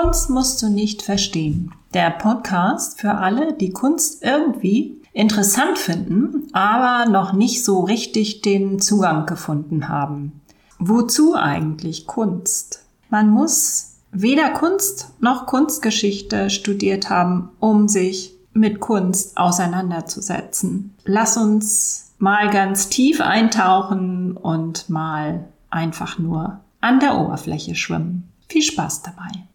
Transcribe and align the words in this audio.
Kunst 0.00 0.30
musst 0.30 0.62
du 0.62 0.70
nicht 0.70 1.02
verstehen. 1.02 1.74
Der 1.92 2.08
Podcast 2.10 2.98
für 2.98 3.16
alle, 3.16 3.52
die 3.52 3.70
Kunst 3.70 4.22
irgendwie 4.24 5.02
interessant 5.12 5.76
finden, 5.76 6.48
aber 6.52 7.10
noch 7.10 7.34
nicht 7.34 7.62
so 7.62 7.80
richtig 7.80 8.40
den 8.40 8.80
Zugang 8.80 9.26
gefunden 9.26 9.90
haben. 9.90 10.40
Wozu 10.78 11.34
eigentlich 11.34 12.06
Kunst? 12.06 12.82
Man 13.10 13.28
muss 13.28 13.96
weder 14.10 14.48
Kunst 14.48 15.10
noch 15.20 15.44
Kunstgeschichte 15.44 16.48
studiert 16.48 17.10
haben, 17.10 17.50
um 17.60 17.86
sich 17.86 18.34
mit 18.54 18.80
Kunst 18.80 19.36
auseinanderzusetzen. 19.36 20.94
Lass 21.04 21.36
uns 21.36 22.14
mal 22.18 22.48
ganz 22.48 22.88
tief 22.88 23.20
eintauchen 23.20 24.34
und 24.34 24.88
mal 24.88 25.48
einfach 25.68 26.18
nur 26.18 26.60
an 26.80 27.00
der 27.00 27.18
Oberfläche 27.18 27.74
schwimmen. 27.74 28.32
Viel 28.48 28.62
Spaß 28.62 29.02
dabei. 29.02 29.49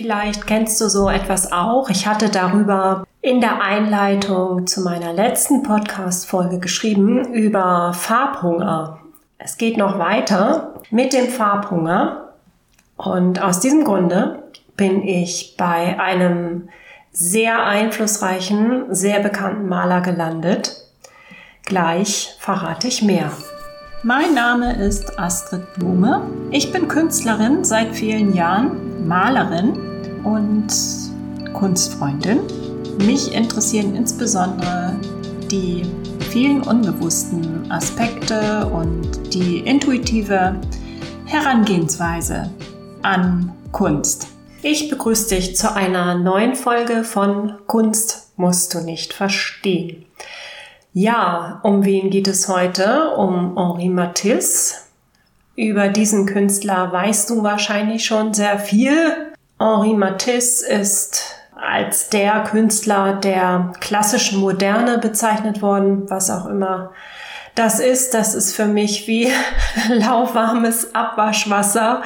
Vielleicht 0.00 0.46
kennst 0.46 0.80
du 0.80 0.88
so 0.88 1.10
etwas 1.10 1.52
auch. 1.52 1.90
Ich 1.90 2.06
hatte 2.06 2.30
darüber 2.30 3.04
in 3.20 3.42
der 3.42 3.60
Einleitung 3.60 4.66
zu 4.66 4.80
meiner 4.80 5.12
letzten 5.12 5.62
Podcast-Folge 5.62 6.58
geschrieben 6.58 7.34
über 7.34 7.92
Farbhunger. 7.92 8.98
Es 9.36 9.58
geht 9.58 9.76
noch 9.76 9.98
weiter 9.98 10.72
mit 10.90 11.12
dem 11.12 11.28
Farbhunger. 11.28 12.32
Und 12.96 13.42
aus 13.42 13.60
diesem 13.60 13.84
Grunde 13.84 14.42
bin 14.74 15.06
ich 15.06 15.56
bei 15.58 16.00
einem 16.00 16.70
sehr 17.12 17.62
einflussreichen, 17.66 18.86
sehr 18.94 19.20
bekannten 19.20 19.68
Maler 19.68 20.00
gelandet. 20.00 20.76
Gleich 21.66 22.36
verrate 22.38 22.88
ich 22.88 23.02
mehr. 23.02 23.30
Mein 24.02 24.32
Name 24.32 24.82
ist 24.82 25.18
Astrid 25.18 25.74
Blume. 25.74 26.22
Ich 26.50 26.72
bin 26.72 26.88
Künstlerin 26.88 27.64
seit 27.64 27.94
vielen 27.94 28.34
Jahren, 28.34 29.06
Malerin 29.06 29.78
und 30.24 30.68
Kunstfreundin. 31.52 32.40
Mich 33.04 33.34
interessieren 33.34 33.94
insbesondere 33.94 34.96
die 35.50 35.82
vielen 36.30 36.62
unbewussten 36.62 37.70
Aspekte 37.70 38.66
und 38.68 39.34
die 39.34 39.58
intuitive 39.58 40.58
Herangehensweise 41.26 42.50
an 43.02 43.52
Kunst. 43.70 44.28
Ich 44.62 44.88
begrüße 44.88 45.34
dich 45.34 45.56
zu 45.58 45.74
einer 45.74 46.14
neuen 46.14 46.54
Folge 46.54 47.04
von 47.04 47.58
Kunst 47.66 48.32
musst 48.36 48.72
du 48.72 48.80
nicht 48.80 49.12
verstehen. 49.12 50.06
Ja, 50.92 51.60
um 51.62 51.84
wen 51.84 52.10
geht 52.10 52.26
es 52.26 52.48
heute? 52.48 53.10
Um 53.14 53.56
Henri 53.56 53.88
Matisse. 53.88 54.74
Über 55.54 55.88
diesen 55.88 56.26
Künstler 56.26 56.90
weißt 56.90 57.30
du 57.30 57.44
wahrscheinlich 57.44 58.04
schon 58.04 58.34
sehr 58.34 58.58
viel. 58.58 59.30
Henri 59.60 59.94
Matisse 59.94 60.66
ist 60.66 61.36
als 61.54 62.08
der 62.08 62.42
Künstler 62.44 63.12
der 63.14 63.72
klassischen 63.80 64.40
Moderne 64.40 64.98
bezeichnet 64.98 65.62
worden, 65.62 66.10
was 66.10 66.30
auch 66.30 66.46
immer 66.46 66.90
das 67.54 67.78
ist. 67.78 68.14
Das 68.14 68.34
ist 68.34 68.56
für 68.56 68.66
mich 68.66 69.06
wie 69.06 69.30
lauwarmes 69.88 70.94
Abwaschwasser, 70.94 72.02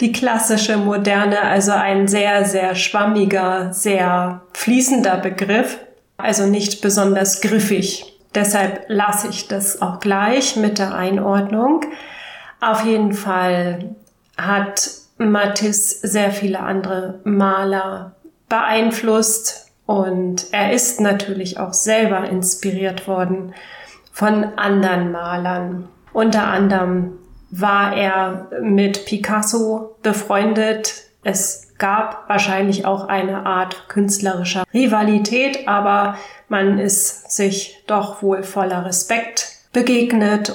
die 0.00 0.10
klassische 0.10 0.76
Moderne, 0.76 1.42
also 1.42 1.70
ein 1.72 2.08
sehr, 2.08 2.44
sehr 2.44 2.74
schwammiger, 2.74 3.72
sehr 3.72 4.40
fließender 4.54 5.18
Begriff 5.18 5.78
also 6.18 6.46
nicht 6.46 6.82
besonders 6.82 7.40
griffig. 7.40 8.04
Deshalb 8.34 8.84
lasse 8.88 9.28
ich 9.28 9.48
das 9.48 9.80
auch 9.80 10.00
gleich 10.00 10.56
mit 10.56 10.78
der 10.78 10.94
Einordnung. 10.94 11.84
Auf 12.60 12.84
jeden 12.84 13.14
Fall 13.14 13.94
hat 14.36 14.90
Matisse 15.16 16.06
sehr 16.06 16.30
viele 16.30 16.60
andere 16.60 17.20
Maler 17.24 18.12
beeinflusst 18.48 19.70
und 19.86 20.46
er 20.52 20.72
ist 20.72 21.00
natürlich 21.00 21.58
auch 21.58 21.72
selber 21.72 22.28
inspiriert 22.28 23.08
worden 23.08 23.54
von 24.12 24.44
anderen 24.58 25.12
Malern. 25.12 25.88
Unter 26.12 26.48
anderem 26.48 27.18
war 27.50 27.96
er 27.96 28.50
mit 28.60 29.06
Picasso 29.06 29.96
befreundet. 30.02 31.04
Es 31.22 31.67
gab 31.78 32.28
wahrscheinlich 32.28 32.84
auch 32.84 33.08
eine 33.08 33.46
Art 33.46 33.88
künstlerischer 33.88 34.64
Rivalität, 34.74 35.66
aber 35.66 36.18
man 36.48 36.78
ist 36.78 37.30
sich 37.30 37.82
doch 37.86 38.20
wohl 38.22 38.42
voller 38.42 38.84
Respekt 38.84 39.52
begegnet. 39.72 40.54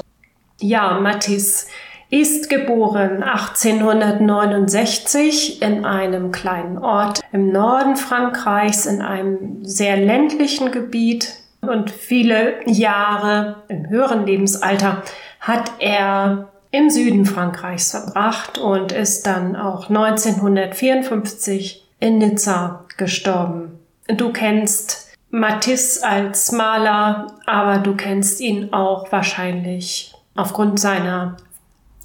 Ja, 0.59 0.99
Matisse 0.99 1.65
ist 2.09 2.49
geboren 2.49 3.23
1869 3.23 5.61
in 5.63 5.83
einem 5.83 6.31
kleinen 6.31 6.77
Ort 6.77 7.21
im 7.31 7.51
Norden 7.51 7.95
Frankreichs, 7.95 8.85
in 8.85 9.01
einem 9.01 9.65
sehr 9.65 9.97
ländlichen 9.97 10.71
Gebiet. 10.71 11.37
Und 11.61 11.89
viele 11.89 12.59
Jahre 12.67 13.63
im 13.67 13.89
höheren 13.89 14.27
Lebensalter 14.27 15.01
hat 15.39 15.71
er 15.79 16.52
im 16.73 16.89
Süden 16.89 17.25
Frankreichs 17.27 17.91
verbracht 17.91 18.57
und 18.57 18.91
ist 18.91 19.27
dann 19.27 19.55
auch 19.55 19.89
1954 19.89 21.85
in 21.99 22.17
Nizza 22.17 22.85
gestorben. 22.97 23.77
Du 24.07 24.33
kennst 24.33 25.15
Matisse 25.29 26.03
als 26.03 26.51
Maler, 26.51 27.27
aber 27.45 27.77
du 27.77 27.95
kennst 27.95 28.39
ihn 28.41 28.73
auch 28.73 29.11
wahrscheinlich 29.11 30.15
aufgrund 30.33 30.79
seiner 30.79 31.37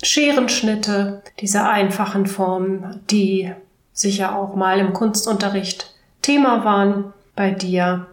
Scherenschnitte, 0.03 1.23
dieser 1.41 1.71
einfachen 1.71 2.27
Formen, 2.27 3.01
die 3.11 3.51
sicher 3.95 4.37
auch 4.37 4.55
mal 4.55 4.81
im 4.81 4.93
Kunstunterricht 4.93 5.95
Thema 6.21 6.67
waren 6.67 7.15
bei 7.34 7.53
dir. 7.53 8.07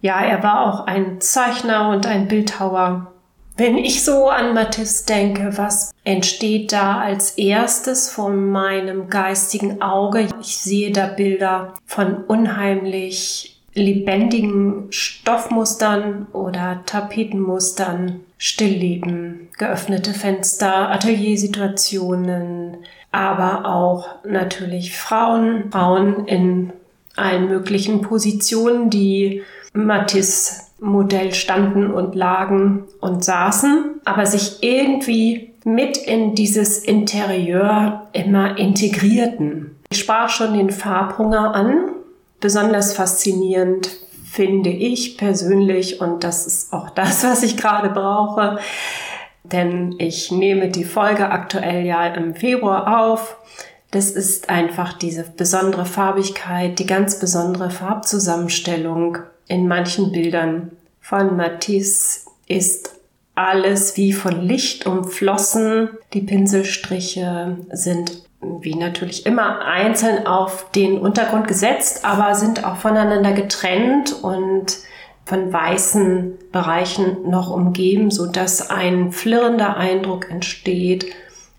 Ja, 0.00 0.20
er 0.20 0.44
war 0.44 0.60
auch 0.60 0.86
ein 0.86 1.20
Zeichner 1.20 1.88
und 1.88 2.06
ein 2.06 2.28
Bildhauer 2.28 3.10
wenn 3.60 3.76
ich 3.76 4.02
so 4.02 4.30
an 4.30 4.54
Matisse 4.54 5.04
denke, 5.04 5.58
was 5.58 5.92
entsteht 6.02 6.72
da 6.72 6.98
als 6.98 7.32
erstes 7.32 8.08
vor 8.08 8.30
meinem 8.30 9.10
geistigen 9.10 9.82
Auge? 9.82 10.28
Ich 10.40 10.56
sehe 10.56 10.92
da 10.92 11.06
Bilder 11.08 11.74
von 11.84 12.24
unheimlich 12.24 13.60
lebendigen 13.74 14.86
Stoffmustern 14.88 16.26
oder 16.32 16.80
Tapetenmustern, 16.86 18.20
Stillleben, 18.38 19.48
geöffnete 19.58 20.14
Fenster, 20.14 20.90
Ateliersituationen, 20.90 22.78
aber 23.12 23.66
auch 23.66 24.24
natürlich 24.24 24.96
Frauen, 24.96 25.70
Frauen 25.70 26.26
in 26.26 26.72
allen 27.14 27.48
möglichen 27.48 28.00
Positionen, 28.00 28.88
die 28.88 29.42
Matisse 29.74 30.69
Modell 30.80 31.34
standen 31.34 31.90
und 31.90 32.14
lagen 32.14 32.84
und 33.00 33.24
saßen, 33.24 34.00
aber 34.04 34.26
sich 34.26 34.62
irgendwie 34.62 35.52
mit 35.64 35.96
in 35.96 36.34
dieses 36.34 36.78
Interieur 36.78 38.08
immer 38.12 38.58
integrierten. 38.58 39.76
Ich 39.90 40.00
sprach 40.00 40.30
schon 40.30 40.54
den 40.54 40.70
Farbhunger 40.70 41.54
an. 41.54 41.90
Besonders 42.40 42.94
faszinierend 42.94 43.90
finde 44.24 44.70
ich 44.70 45.18
persönlich, 45.18 46.00
und 46.00 46.24
das 46.24 46.46
ist 46.46 46.72
auch 46.72 46.90
das, 46.90 47.24
was 47.24 47.42
ich 47.42 47.56
gerade 47.56 47.90
brauche, 47.90 48.58
denn 49.42 49.96
ich 49.98 50.30
nehme 50.30 50.68
die 50.68 50.84
Folge 50.84 51.30
aktuell 51.30 51.84
ja 51.84 52.06
im 52.06 52.34
Februar 52.34 53.04
auf. 53.04 53.36
Das 53.90 54.12
ist 54.12 54.48
einfach 54.48 54.92
diese 54.92 55.24
besondere 55.36 55.84
Farbigkeit, 55.84 56.78
die 56.78 56.86
ganz 56.86 57.18
besondere 57.18 57.70
Farbzusammenstellung 57.70 59.18
in 59.50 59.66
manchen 59.66 60.12
Bildern 60.12 60.70
von 61.00 61.36
Matisse 61.36 62.20
ist 62.46 62.94
alles 63.34 63.96
wie 63.96 64.12
von 64.12 64.40
Licht 64.40 64.86
umflossen. 64.86 65.90
Die 66.12 66.20
Pinselstriche 66.20 67.56
sind 67.72 68.22
wie 68.40 68.74
natürlich 68.74 69.26
immer 69.26 69.64
einzeln 69.64 70.26
auf 70.26 70.70
den 70.70 70.98
Untergrund 70.98 71.46
gesetzt, 71.48 72.04
aber 72.04 72.34
sind 72.34 72.64
auch 72.64 72.76
voneinander 72.76 73.32
getrennt 73.32 74.12
und 74.22 74.78
von 75.26 75.52
weißen 75.52 76.38
Bereichen 76.52 77.28
noch 77.28 77.50
umgeben, 77.50 78.10
so 78.10 78.26
dass 78.26 78.70
ein 78.70 79.12
flirrender 79.12 79.76
Eindruck 79.76 80.30
entsteht. 80.30 81.06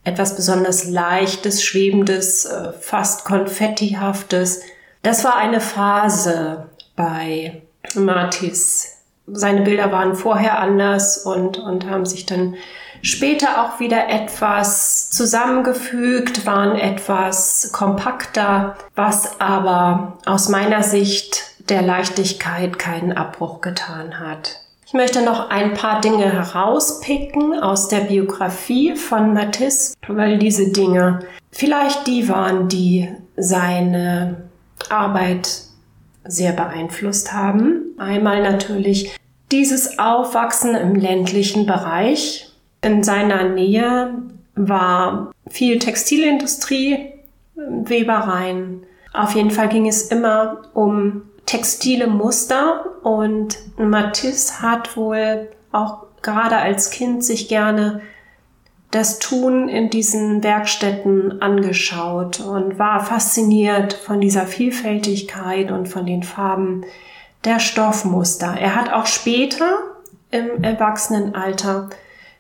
Etwas 0.04 0.36
besonders 0.36 0.90
leichtes, 0.90 1.64
schwebendes, 1.64 2.46
äh, 2.46 2.74
fast 2.74 3.26
konfettihaftes. 3.26 4.64
Das 5.04 5.24
war 5.24 5.36
eine 5.36 5.62
Phase 5.62 6.70
bei 6.96 7.62
Matisse. 7.96 8.90
Seine 9.28 9.62
Bilder 9.62 9.92
waren 9.92 10.16
vorher 10.16 10.60
anders 10.60 11.20
und, 11.20 11.58
und 11.58 11.90
haben 11.90 12.06
sich 12.06 12.26
dann 12.26 12.56
später 13.02 13.64
auch 13.64 13.80
wieder 13.80 14.10
etwas 14.10 15.10
zusammengefügt, 15.10 16.46
waren 16.46 16.76
etwas 16.76 17.72
kompakter, 17.72 18.76
was 18.96 19.40
aber 19.40 20.18
aus 20.26 20.50
meiner 20.50 20.84
Sicht 20.84 21.44
der 21.70 21.82
Leichtigkeit 21.82 22.78
keinen 22.80 23.14
Abbruch 23.14 23.62
getan 23.62 24.20
hat. 24.20 24.62
Ich 24.86 24.94
möchte 24.94 25.24
noch 25.24 25.50
ein 25.50 25.74
paar 25.74 26.02
Dinge 26.02 26.30
herauspicken 26.32 27.58
aus 27.58 27.88
der 27.88 28.02
Biografie 28.02 28.98
von 28.98 29.34
Matisse, 29.34 29.94
weil 30.08 30.38
diese 30.38 30.72
Dinge 30.72 31.22
vielleicht 31.50 32.08
die 32.08 32.28
waren, 32.28 32.68
die 32.68 33.10
seine 33.38 34.50
Arbeit 34.90 35.62
sehr 36.24 36.54
beeinflusst 36.54 37.34
haben. 37.34 37.94
Einmal 37.98 38.42
natürlich 38.44 39.18
dieses 39.52 40.00
Aufwachsen 40.00 40.76
im 40.76 40.96
ländlichen 40.96 41.66
Bereich. 41.66 42.50
In 42.82 43.04
seiner 43.04 43.50
Nähe 43.50 44.14
war 44.56 45.32
viel 45.50 45.80
Textilindustrie, 45.80 47.12
Webereien. 47.56 48.84
Auf 49.14 49.36
jeden 49.36 49.52
Fall 49.52 49.70
ging 49.70 49.88
es 49.88 50.04
immer 50.04 50.62
um 50.74 51.24
textile 51.46 52.08
Muster 52.08 52.86
und 53.04 53.58
Matisse 53.78 54.62
hat 54.62 54.96
wohl 54.96 55.50
auch 55.72 56.04
gerade 56.22 56.58
als 56.58 56.92
Kind 56.92 57.24
sich 57.24 57.48
gerne 57.50 58.02
das 58.92 59.20
Tun 59.20 59.70
in 59.70 59.90
diesen 59.90 60.44
Werkstätten 60.44 61.42
angeschaut 61.42 62.42
und 62.42 62.78
war 62.78 63.04
fasziniert 63.04 63.94
von 63.94 64.20
dieser 64.20 64.46
Vielfältigkeit 64.46 65.72
und 65.72 65.88
von 65.88 66.06
den 66.06 66.24
Farben 66.24 66.84
der 67.46 67.60
Stoffmuster. 67.60 68.56
Er 68.60 68.76
hat 68.76 68.92
auch 68.92 69.06
später 69.06 69.80
im 70.30 70.64
Erwachsenenalter 70.64 71.90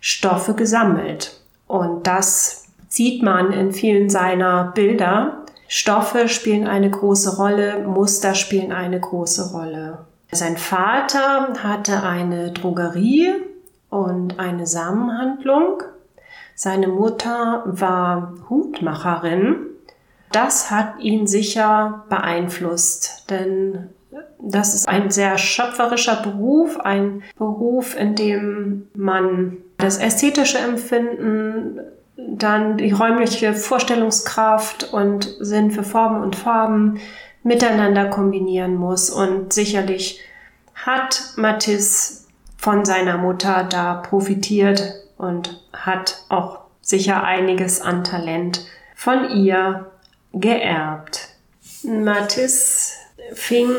Stoffe 0.01 0.53
gesammelt 0.53 1.39
und 1.67 2.05
das 2.05 2.65
sieht 2.89 3.23
man 3.23 3.53
in 3.53 3.71
vielen 3.71 4.09
seiner 4.09 4.71
Bilder. 4.75 5.45
Stoffe 5.69 6.27
spielen 6.27 6.67
eine 6.67 6.89
große 6.89 7.37
Rolle, 7.37 7.87
Muster 7.87 8.35
spielen 8.35 8.73
eine 8.73 8.99
große 8.99 9.53
Rolle. 9.53 9.99
Sein 10.33 10.57
Vater 10.57 11.53
hatte 11.63 12.03
eine 12.03 12.51
Drogerie 12.51 13.29
und 13.89 14.39
eine 14.39 14.67
Samenhandlung 14.67 15.83
seine 16.63 16.89
Mutter 16.89 17.63
war 17.65 18.35
Hutmacherin. 18.47 19.65
Das 20.31 20.69
hat 20.69 20.99
ihn 20.99 21.25
sicher 21.25 22.03
beeinflusst, 22.07 23.25
denn 23.31 23.89
das 24.39 24.75
ist 24.75 24.87
ein 24.87 25.09
sehr 25.09 25.39
schöpferischer 25.39 26.17
Beruf, 26.17 26.79
ein 26.79 27.23
Beruf, 27.35 27.97
in 27.97 28.13
dem 28.13 28.87
man 28.93 29.57
das 29.79 29.97
ästhetische 29.97 30.59
Empfinden, 30.59 31.79
dann 32.15 32.77
die 32.77 32.91
räumliche 32.91 33.55
Vorstellungskraft 33.55 34.93
und 34.93 35.35
Sinn 35.39 35.71
für 35.71 35.83
Formen 35.83 36.21
und 36.21 36.35
Farben 36.35 36.99
miteinander 37.41 38.05
kombinieren 38.05 38.75
muss. 38.75 39.09
Und 39.09 39.51
sicherlich 39.51 40.21
hat 40.75 41.33
Matisse 41.37 42.27
von 42.55 42.85
seiner 42.85 43.17
Mutter 43.17 43.63
da 43.67 43.95
profitiert, 43.95 45.01
und 45.21 45.61
hat 45.71 46.23
auch 46.29 46.61
sicher 46.81 47.23
einiges 47.23 47.79
an 47.79 48.03
Talent 48.03 48.65
von 48.95 49.29
ihr 49.29 49.91
geerbt. 50.33 51.29
Matisse 51.83 52.93
fing 53.33 53.69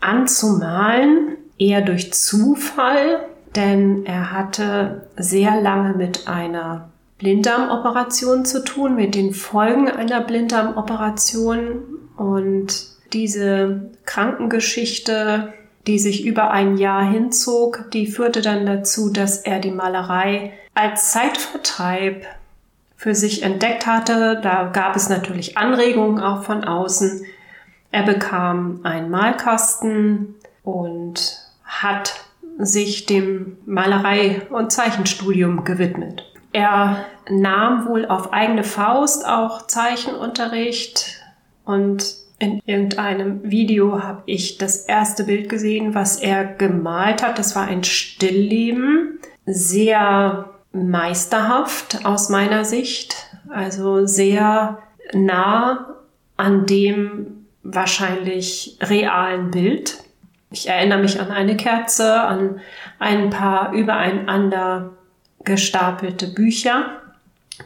an 0.00 0.28
zu 0.28 0.58
malen, 0.58 1.36
eher 1.58 1.82
durch 1.82 2.12
Zufall, 2.12 3.24
denn 3.56 4.06
er 4.06 4.32
hatte 4.32 5.08
sehr 5.16 5.60
lange 5.60 5.94
mit 5.94 6.28
einer 6.28 6.90
Blinddarmoperation 7.18 8.44
zu 8.44 8.62
tun, 8.62 8.94
mit 8.94 9.16
den 9.16 9.34
Folgen 9.34 9.90
einer 9.90 10.20
Blinddarmoperation 10.20 11.82
und 12.16 12.86
diese 13.12 13.90
Krankengeschichte 14.04 15.52
die 15.88 15.98
sich 15.98 16.26
über 16.26 16.50
ein 16.50 16.76
Jahr 16.76 17.02
hinzog, 17.02 17.90
die 17.92 18.06
führte 18.06 18.42
dann 18.42 18.66
dazu, 18.66 19.10
dass 19.10 19.38
er 19.38 19.58
die 19.58 19.70
Malerei 19.70 20.52
als 20.78 21.10
Zeitvertreib 21.10 22.24
für 22.94 23.14
sich 23.14 23.42
entdeckt 23.42 23.86
hatte. 23.86 24.40
Da 24.40 24.70
gab 24.72 24.94
es 24.94 25.08
natürlich 25.08 25.58
Anregungen 25.58 26.22
auch 26.22 26.44
von 26.44 26.62
außen. 26.62 27.24
Er 27.90 28.04
bekam 28.04 28.80
einen 28.84 29.10
Malkasten 29.10 30.36
und 30.62 31.38
hat 31.64 32.24
sich 32.58 33.06
dem 33.06 33.56
Malerei- 33.66 34.42
und 34.50 34.70
Zeichenstudium 34.70 35.64
gewidmet. 35.64 36.24
Er 36.52 37.04
nahm 37.28 37.88
wohl 37.88 38.06
auf 38.06 38.32
eigene 38.32 38.62
Faust 38.62 39.26
auch 39.26 39.66
Zeichenunterricht 39.66 41.22
und 41.64 42.14
in 42.38 42.60
irgendeinem 42.66 43.50
Video 43.50 44.04
habe 44.04 44.22
ich 44.26 44.58
das 44.58 44.84
erste 44.86 45.24
Bild 45.24 45.48
gesehen, 45.48 45.96
was 45.96 46.16
er 46.20 46.44
gemalt 46.44 47.24
hat. 47.24 47.38
Das 47.40 47.56
war 47.56 47.66
ein 47.66 47.82
Stillleben. 47.82 49.18
Sehr 49.44 50.57
meisterhaft 50.72 52.04
aus 52.04 52.28
meiner 52.28 52.64
Sicht. 52.64 53.16
Also 53.48 54.06
sehr 54.06 54.78
nah 55.12 55.96
an 56.36 56.66
dem 56.66 57.46
wahrscheinlich 57.62 58.78
realen 58.80 59.50
Bild. 59.50 59.98
Ich 60.50 60.68
erinnere 60.68 61.00
mich 61.00 61.20
an 61.20 61.30
eine 61.30 61.56
Kerze, 61.56 62.20
an 62.20 62.60
ein 62.98 63.30
paar 63.30 63.72
übereinander 63.72 64.90
gestapelte 65.44 66.28
Bücher, 66.28 67.02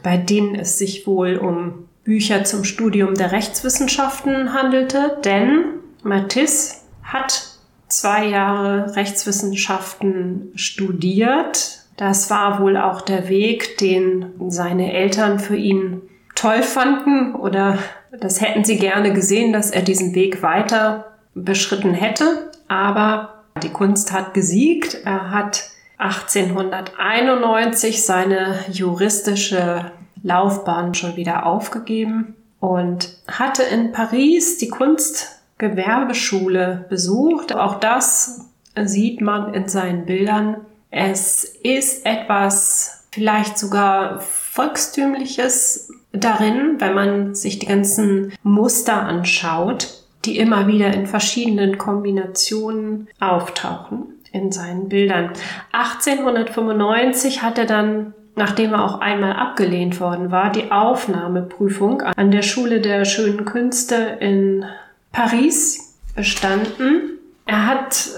bei 0.03 0.17
denen 0.17 0.55
es 0.55 0.77
sich 0.77 1.07
wohl 1.07 1.37
um 1.37 1.87
Bücher 2.03 2.43
zum 2.43 2.65
Studium 2.65 3.15
der 3.15 3.31
Rechtswissenschaften 3.31 4.53
handelte, 4.53 5.17
denn 5.23 5.63
Matisse 6.03 6.75
hat 7.03 7.53
zwei 7.87 8.27
Jahre 8.27 8.95
Rechtswissenschaften 8.95 10.51
studiert. 10.55 11.82
Das 11.97 12.29
war 12.29 12.59
wohl 12.59 12.77
auch 12.77 13.01
der 13.01 13.29
Weg, 13.29 13.77
den 13.77 14.33
seine 14.47 14.93
Eltern 14.93 15.39
für 15.39 15.55
ihn 15.55 16.01
toll 16.35 16.63
fanden 16.63 17.35
oder 17.35 17.77
das 18.19 18.41
hätten 18.41 18.63
sie 18.63 18.77
gerne 18.77 19.13
gesehen, 19.13 19.53
dass 19.53 19.71
er 19.71 19.81
diesen 19.81 20.13
Weg 20.13 20.43
weiter 20.43 21.13
beschritten 21.33 21.93
hätte. 21.93 22.51
Aber 22.67 23.43
die 23.61 23.69
Kunst 23.69 24.11
hat 24.11 24.33
gesiegt. 24.33 24.97
Er 25.05 25.31
hat 25.31 25.69
1891 25.97 28.05
seine 28.05 28.59
juristische 28.71 29.91
Laufbahn 30.21 30.93
schon 30.93 31.15
wieder 31.15 31.45
aufgegeben 31.45 32.35
und 32.59 33.17
hatte 33.27 33.63
in 33.63 33.91
Paris 33.91 34.57
die 34.57 34.69
Kunstgewerbeschule 34.69 36.85
besucht. 36.89 37.55
Auch 37.55 37.79
das 37.79 38.49
sieht 38.83 39.21
man 39.21 39.53
in 39.53 39.67
seinen 39.67 40.05
Bildern. 40.05 40.57
Es 40.95 41.43
ist 41.43 42.05
etwas 42.05 43.07
vielleicht 43.11 43.57
sogar 43.57 44.19
volkstümliches 44.19 45.91
darin, 46.11 46.75
wenn 46.77 46.93
man 46.93 47.35
sich 47.35 47.57
die 47.57 47.65
ganzen 47.65 48.31
Muster 48.43 49.01
anschaut, 49.01 50.03
die 50.23 50.37
immer 50.37 50.67
wieder 50.67 50.93
in 50.93 51.07
verschiedenen 51.07 51.79
Kombinationen 51.79 53.07
auftauchen 53.19 54.05
in 54.31 54.51
seinen 54.51 54.87
Bildern. 54.87 55.31
1895 55.71 57.41
hat 57.41 57.57
er 57.57 57.65
dann 57.65 58.13
nachdem 58.35 58.73
er 58.73 58.83
auch 58.83 58.99
einmal 58.99 59.33
abgelehnt 59.33 59.99
worden 59.99 60.31
war, 60.31 60.51
die 60.51 60.71
Aufnahmeprüfung 60.71 62.01
an 62.01 62.31
der 62.31 62.41
Schule 62.41 62.81
der 62.81 63.05
schönen 63.05 63.45
Künste 63.45 64.17
in 64.19 64.65
Paris 65.11 65.99
bestanden. 66.15 67.19
Er 67.45 67.67
hat 67.67 68.09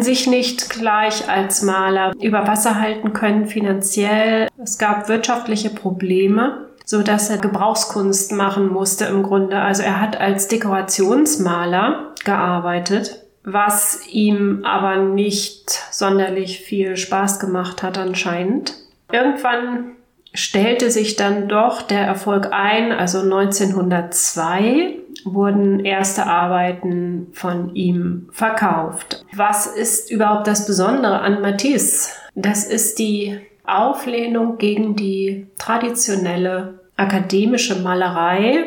sich 0.00 0.26
nicht 0.26 0.70
gleich 0.70 1.28
als 1.28 1.62
Maler 1.62 2.12
über 2.22 2.46
Wasser 2.46 2.80
halten 2.80 3.12
können 3.12 3.46
finanziell. 3.46 4.48
Es 4.62 4.78
gab 4.78 5.08
wirtschaftliche 5.08 5.70
Probleme, 5.70 6.68
so 6.86 7.02
dass 7.02 7.28
er 7.28 7.38
Gebrauchskunst 7.38 8.32
machen 8.32 8.68
musste 8.72 9.04
im 9.06 9.22
Grunde. 9.22 9.60
Also 9.60 9.82
er 9.82 10.00
hat 10.00 10.18
als 10.18 10.48
Dekorationsmaler 10.48 12.12
gearbeitet, 12.24 13.26
was 13.44 14.06
ihm 14.08 14.64
aber 14.64 14.96
nicht 14.96 15.70
sonderlich 15.90 16.60
viel 16.60 16.96
Spaß 16.96 17.40
gemacht 17.40 17.82
hat 17.82 17.98
anscheinend. 17.98 18.74
Irgendwann 19.10 19.96
stellte 20.34 20.90
sich 20.90 21.16
dann 21.16 21.48
doch 21.48 21.82
der 21.82 22.06
Erfolg 22.06 22.48
ein. 22.52 22.92
Also 22.92 23.20
1902 23.20 25.01
wurden 25.24 25.84
erste 25.84 26.26
Arbeiten 26.26 27.28
von 27.32 27.74
ihm 27.74 28.28
verkauft. 28.32 29.24
Was 29.34 29.66
ist 29.66 30.10
überhaupt 30.10 30.46
das 30.46 30.66
Besondere 30.66 31.20
an 31.20 31.40
Matisse? 31.40 32.10
Das 32.34 32.64
ist 32.64 32.98
die 32.98 33.38
Auflehnung 33.64 34.58
gegen 34.58 34.96
die 34.96 35.46
traditionelle 35.58 36.80
akademische 36.96 37.80
Malerei. 37.80 38.64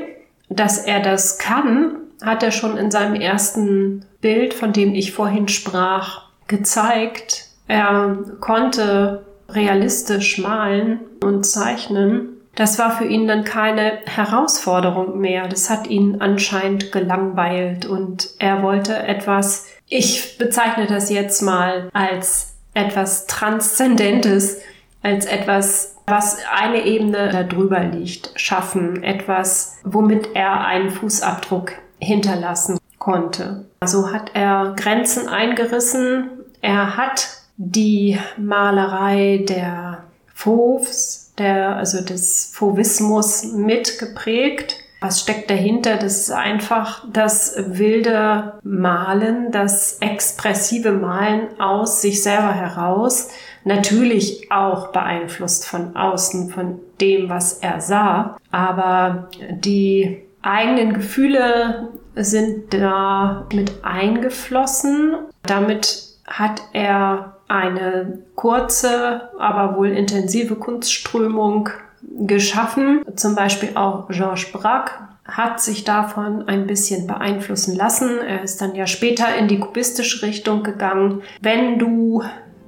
Dass 0.49 0.77
er 0.77 0.99
das 1.01 1.37
kann, 1.37 1.97
hat 2.23 2.43
er 2.43 2.51
schon 2.51 2.77
in 2.77 2.91
seinem 2.91 3.15
ersten 3.15 4.05
Bild, 4.21 4.53
von 4.53 4.73
dem 4.73 4.93
ich 4.93 5.11
vorhin 5.11 5.47
sprach, 5.47 6.29
gezeigt. 6.47 7.47
Er 7.67 8.17
konnte 8.39 9.25
realistisch 9.49 10.37
malen 10.37 10.99
und 11.23 11.45
zeichnen, 11.45 12.34
das 12.55 12.79
war 12.79 12.97
für 12.97 13.05
ihn 13.05 13.27
dann 13.27 13.43
keine 13.43 13.99
Herausforderung 14.05 15.19
mehr. 15.19 15.47
Das 15.47 15.69
hat 15.69 15.87
ihn 15.87 16.21
anscheinend 16.21 16.91
gelangweilt 16.91 17.85
und 17.85 18.29
er 18.39 18.63
wollte 18.63 18.97
etwas, 18.97 19.67
ich 19.87 20.37
bezeichne 20.37 20.87
das 20.87 21.09
jetzt 21.09 21.41
mal 21.41 21.89
als 21.93 22.55
etwas 22.73 23.27
Transzendentes, 23.27 24.61
als 25.03 25.25
etwas, 25.25 25.95
was 26.07 26.39
eine 26.51 26.85
Ebene 26.85 27.29
darüber 27.29 27.79
liegt, 27.79 28.31
schaffen, 28.35 29.03
etwas, 29.03 29.77
womit 29.83 30.29
er 30.35 30.65
einen 30.65 30.89
Fußabdruck 30.91 31.73
hinterlassen 31.99 32.77
konnte. 32.99 33.65
So 33.83 34.11
hat 34.11 34.31
er 34.33 34.73
Grenzen 34.77 35.27
eingerissen, 35.27 36.29
er 36.61 36.97
hat 36.97 37.27
die 37.57 38.19
Malerei 38.37 39.45
der 39.47 40.03
Fauves, 40.33 41.24
der, 41.37 41.75
also 41.75 42.01
des 42.01 42.51
Fauvismus 42.53 43.43
mitgeprägt. 43.43 44.77
Was 45.01 45.21
steckt 45.21 45.49
dahinter? 45.49 45.97
Das 45.97 46.17
ist 46.17 46.31
einfach 46.31 47.05
das 47.11 47.55
wilde 47.57 48.53
Malen, 48.63 49.51
das 49.51 49.97
expressive 49.99 50.91
Malen 50.91 51.59
aus 51.59 52.01
sich 52.01 52.23
selber 52.23 52.53
heraus. 52.53 53.29
Natürlich 53.65 54.51
auch 54.51 54.87
beeinflusst 54.87 55.67
von 55.67 55.95
außen, 55.95 56.49
von 56.49 56.79
dem, 57.01 57.29
was 57.29 57.59
er 57.59 57.81
sah. 57.81 58.37
Aber 58.51 59.29
die 59.49 60.23
eigenen 60.41 60.93
Gefühle 60.93 61.89
sind 62.15 62.73
da 62.73 63.47
mit 63.53 63.83
eingeflossen. 63.83 65.15
Damit 65.43 66.03
hat 66.25 66.61
er 66.73 67.34
eine 67.47 68.19
kurze, 68.35 69.29
aber 69.39 69.77
wohl 69.77 69.89
intensive 69.89 70.55
Kunstströmung 70.55 71.69
geschaffen. 72.01 73.03
Zum 73.15 73.35
Beispiel 73.35 73.71
auch 73.75 74.07
Georges 74.09 74.51
Braque 74.51 74.91
hat 75.25 75.59
sich 75.59 75.83
davon 75.83 76.47
ein 76.47 76.67
bisschen 76.67 77.07
beeinflussen 77.07 77.75
lassen. 77.75 78.19
Er 78.19 78.43
ist 78.43 78.61
dann 78.61 78.75
ja 78.75 78.87
später 78.87 79.35
in 79.35 79.47
die 79.47 79.59
kubistische 79.59 80.25
Richtung 80.25 80.63
gegangen. 80.63 81.23
Wenn 81.41 81.79
du 81.79 82.23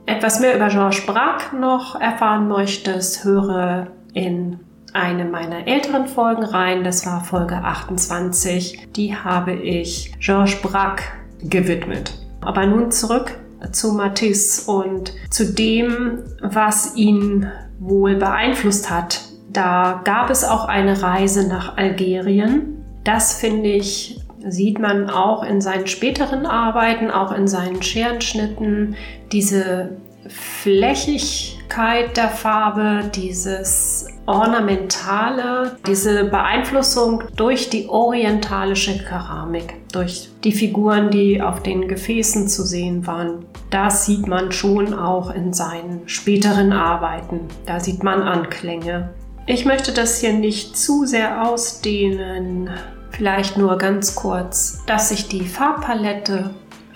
etwas 0.06 0.40
mehr 0.40 0.56
über 0.56 0.70
Georges 0.70 1.06
Braque 1.06 1.56
noch 1.56 2.00
erfahren 2.00 2.48
möchtest, 2.48 3.24
höre 3.24 3.88
in 4.14 4.60
eine 4.94 5.26
meiner 5.26 5.68
älteren 5.68 6.08
Folgen 6.08 6.44
rein. 6.44 6.84
Das 6.84 7.06
war 7.06 7.24
Folge 7.24 7.56
28. 7.56 8.88
Die 8.96 9.16
habe 9.16 9.54
ich 9.54 10.14
Georges 10.20 10.60
Braque 10.62 11.04
gewidmet. 11.44 12.14
Aber 12.42 12.66
nun 12.66 12.92
zurück 12.92 13.38
zu 13.72 13.94
Matisse 13.94 14.70
und 14.72 15.14
zu 15.30 15.54
dem, 15.54 16.24
was 16.42 16.96
ihn 16.96 17.48
wohl 17.80 18.16
beeinflusst 18.16 18.90
hat. 18.90 19.22
Da 19.52 20.02
gab 20.04 20.30
es 20.30 20.44
auch 20.44 20.66
eine 20.66 21.02
Reise 21.02 21.48
nach 21.48 21.78
Algerien. 21.78 22.84
Das 23.04 23.34
finde 23.34 23.70
ich, 23.70 24.20
sieht 24.48 24.80
man 24.80 25.10
auch 25.10 25.44
in 25.44 25.62
seinen 25.62 25.88
späteren 25.88 26.46
Arbeiten, 26.46 27.10
auch 27.10 27.32
in 27.32 27.48
seinen 27.48 27.82
Scherenschnitten, 27.82 28.96
diese 29.32 29.98
Flächigkeit 30.28 32.18
der 32.18 32.30
Farbe, 32.30 33.10
dieses 33.16 34.08
Ornamentale, 34.28 35.78
diese 35.88 36.26
Beeinflussung 36.26 37.24
durch 37.38 37.70
die 37.70 37.88
orientalische 37.88 38.98
Keramik, 38.98 39.76
durch 39.94 40.30
die 40.44 40.52
Figuren, 40.52 41.10
die 41.10 41.42
auf 41.42 41.64
den 41.64 41.88
Gefäßen 41.88 42.50
zu 42.50 42.64
sehen 42.64 43.08
waren. 43.08 43.46
Das 43.70 44.06
sieht 44.06 44.28
man 44.28 44.52
schon 44.52 44.94
auch 44.94 45.34
in 45.34 45.54
seinen 45.54 46.08
späteren 46.10 46.74
Arbeiten. 46.74 47.40
Da 47.66 47.80
sieht 47.80 48.04
man 48.04 48.22
Anklänge. 48.22 49.14
Ich 49.46 49.64
möchte 49.64 49.94
das 49.94 50.20
hier 50.20 50.34
nicht 50.34 50.78
zu 50.78 51.06
sehr 51.06 51.48
ausdehnen, 51.48 52.70
vielleicht 53.12 53.58
nur 53.58 53.78
ganz 53.78 54.14
kurz, 54.14 54.84
dass 54.88 55.08
sich 55.08 55.30
die 55.30 55.46
Farbpalette 55.46 56.50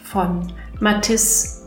von 0.03 0.51
Matisse 0.81 1.61